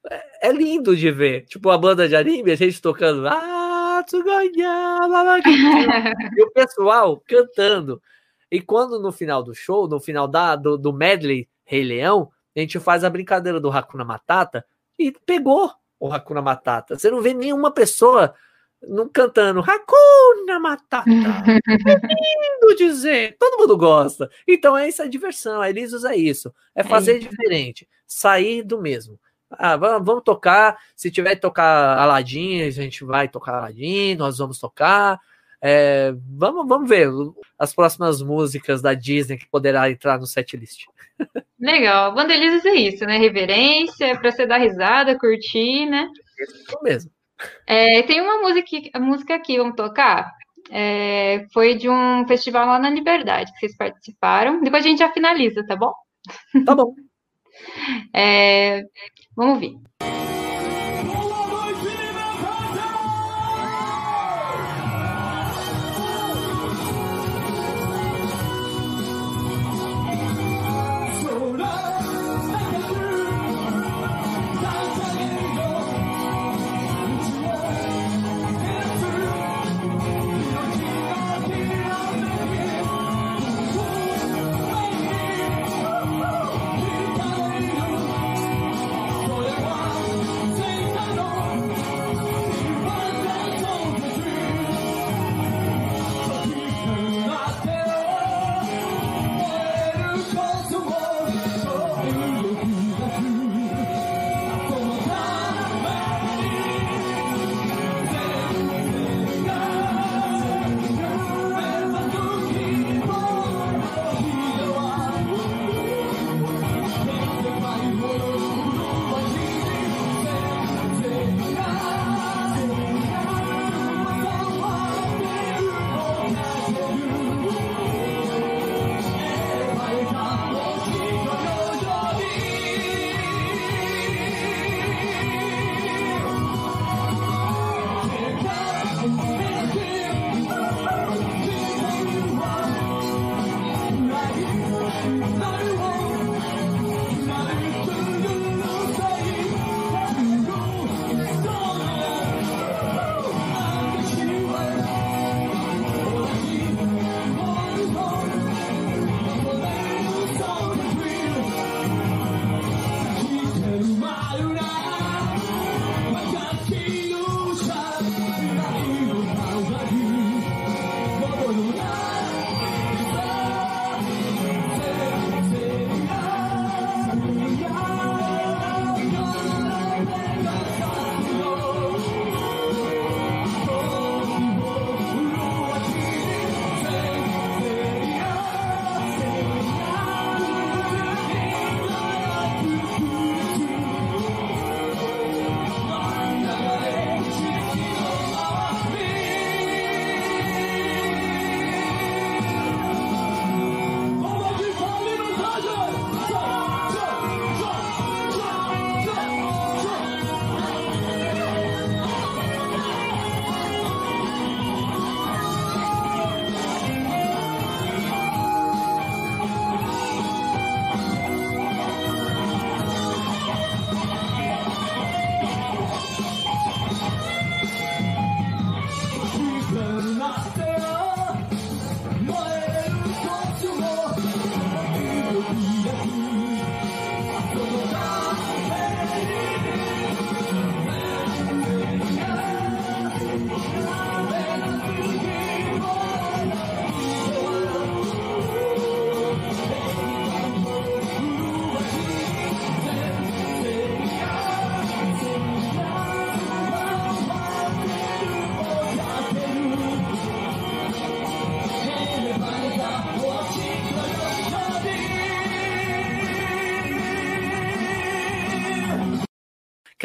[0.10, 1.46] é, é lindo de ver.
[1.46, 4.04] Tipo, a banda de anime, a gente tocando, ah,
[6.36, 8.02] e o pessoal cantando.
[8.52, 12.60] E quando no final do show, no final da, do, do medley Rei Leão, a
[12.60, 14.66] gente faz a brincadeira do Hakuna Matata
[14.98, 15.72] e pegou
[16.08, 16.98] o Hakuna Matata.
[16.98, 18.34] Você não vê nenhuma pessoa
[18.88, 21.10] não cantando Hakuna Matata.
[21.10, 21.60] É
[22.66, 23.36] lindo dizer.
[23.40, 24.30] Todo mundo gosta.
[24.48, 25.62] Então é essa diversão.
[25.62, 26.54] A Elisos é isso.
[26.74, 27.88] É fazer é diferente.
[28.06, 29.20] Sair do mesmo.
[29.50, 30.78] Ah, vamos, tocar.
[30.96, 34.16] Se tiver que tocar Aladdin, a gente vai tocar Aladdin.
[34.16, 35.20] Nós vamos tocar.
[35.68, 37.10] É, vamos, vamos ver
[37.58, 40.86] as próximas músicas da Disney que poderá entrar no setlist.
[41.60, 42.14] Legal.
[42.14, 43.18] Vandalizes é isso, né?
[43.18, 46.08] Reverência, é para você dar risada, curtir, né?
[46.40, 47.12] Isso mesmo.
[47.66, 50.32] É, tem uma música, música aqui, vamos tocar?
[50.70, 54.62] É, foi de um festival lá na Liberdade que vocês participaram.
[54.62, 55.94] Depois a gente já finaliza, tá bom?
[56.64, 56.94] Tá bom.
[58.14, 58.84] É,
[59.36, 60.15] vamos ver.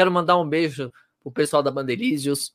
[0.01, 0.91] Quero mandar um beijo
[1.23, 2.55] pro pessoal da Bandelízios,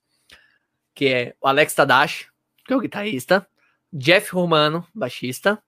[0.95, 2.25] que é o Alex Tadashi,
[2.65, 3.47] que é o guitarrista,
[3.93, 5.61] Jeff Romano, baixista,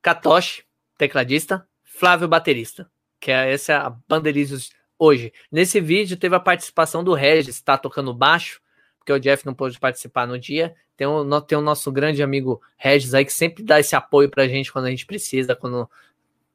[0.00, 0.62] Katoshi,
[0.96, 2.88] tecladista, Flávio, baterista,
[3.18, 5.32] que é essa é a Bandelízios hoje.
[5.50, 8.60] Nesse vídeo teve a participação do Regis, tá tocando baixo,
[8.96, 10.72] porque o Jeff não pôde participar no dia.
[10.96, 14.46] Tem o, tem o nosso grande amigo Regis aí, que sempre dá esse apoio pra
[14.46, 15.90] gente quando a gente precisa, quando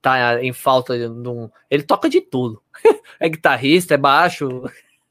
[0.02, 1.50] tá em falta de um.
[1.70, 2.62] Ele toca de tudo.
[3.20, 4.64] é guitarrista, é baixo.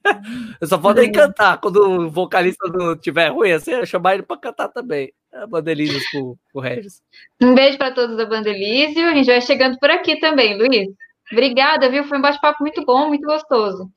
[0.61, 1.61] Eu só falta ele cantar.
[1.61, 5.13] Quando o vocalista não tiver ruim, assim, chamar ele pra cantar também.
[5.33, 7.03] É Bandelízios com, com o Regis.
[7.43, 9.05] Um beijo para todos da Bandelísio.
[9.05, 10.89] A gente vai chegando por aqui também, Luiz.
[11.33, 12.05] Obrigada, viu?
[12.05, 13.91] Foi um bate-papo muito bom, muito gostoso.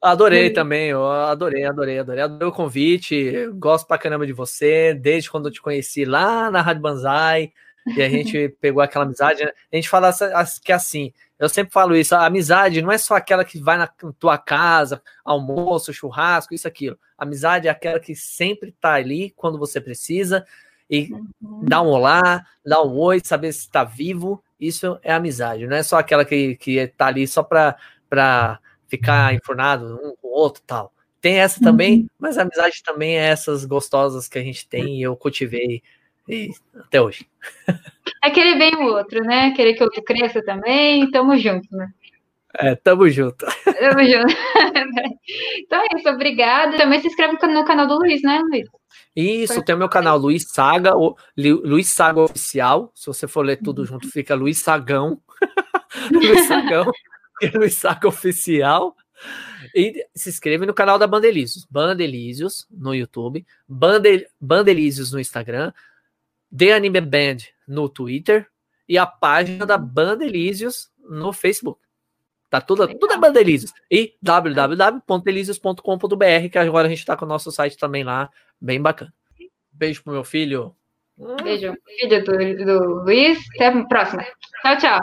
[0.00, 2.22] Adorei também, eu adorei, adorei, adorei.
[2.22, 6.62] Adorei o convite, gosto pra caramba de você, desde quando eu te conheci lá na
[6.62, 7.52] Rádio Banzai,
[7.96, 9.44] e a gente pegou aquela amizade.
[9.44, 9.52] Né?
[9.72, 10.12] A gente fala
[10.64, 13.76] que é assim, eu sempre falo isso, a amizade não é só aquela que vai
[13.76, 13.86] na
[14.18, 16.98] tua casa, almoço, churrasco, isso, aquilo.
[17.16, 20.44] A amizade é aquela que sempre tá ali quando você precisa,
[20.90, 21.64] e uhum.
[21.64, 25.82] dá um olá, dá um oi, saber se está vivo, isso é amizade, não é
[25.82, 28.58] só aquela que, que tá ali só para
[28.88, 30.92] ficar enfurnado um com o outro tal.
[31.20, 32.08] Tem essa também, uhum.
[32.18, 35.82] mas a amizade também é essas gostosas que a gente tem e eu cultivei
[36.28, 37.26] e até hoje.
[38.20, 39.52] É querer bem o outro, né?
[39.52, 41.88] Querer que o outro cresça também, tamo junto, né?
[42.58, 43.46] É, tamo junto.
[43.78, 44.34] Tamo junto.
[45.58, 46.76] então é isso, obrigada.
[46.76, 48.66] Também se inscreve no canal do Luiz, né, Luiz?
[49.14, 52.90] Isso, tem o meu canal Luiz Saga, o Luiz Saga Oficial.
[52.94, 55.20] Se você for ler tudo junto, fica Luiz Sagão.
[56.10, 56.90] Luiz Sagão
[57.40, 58.96] e Luiz Saga Oficial.
[59.74, 61.66] E se inscreve no canal da Bandelízios.
[61.70, 65.72] Bandelízios no YouTube, Bandel, Bandelízios no Instagram,
[66.56, 68.46] The Anime Band no Twitter
[68.88, 71.80] e a página da Bandelízios no Facebook.
[72.50, 73.72] Tá tudo, tudo é Bandelízios.
[73.90, 78.30] E www.delízios.com.br, que agora a gente tá com o nosso site também lá,
[78.60, 79.12] bem bacana.
[79.70, 80.74] Beijo pro meu filho.
[81.42, 83.38] Beijo, filho do, do Luiz.
[83.54, 84.24] Até a próxima.
[84.62, 85.00] Tchau, tchau.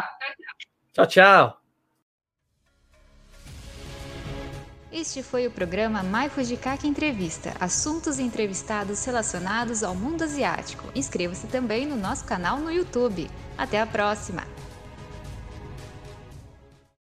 [0.93, 1.64] Tchau, tchau.
[4.95, 10.89] Este foi o programa Mai Fujikaki Entrevista, assuntos entrevistados relacionados ao mundo asiático.
[10.95, 13.29] Inscreva-se também no nosso canal no YouTube.
[13.57, 14.54] Até a próxima!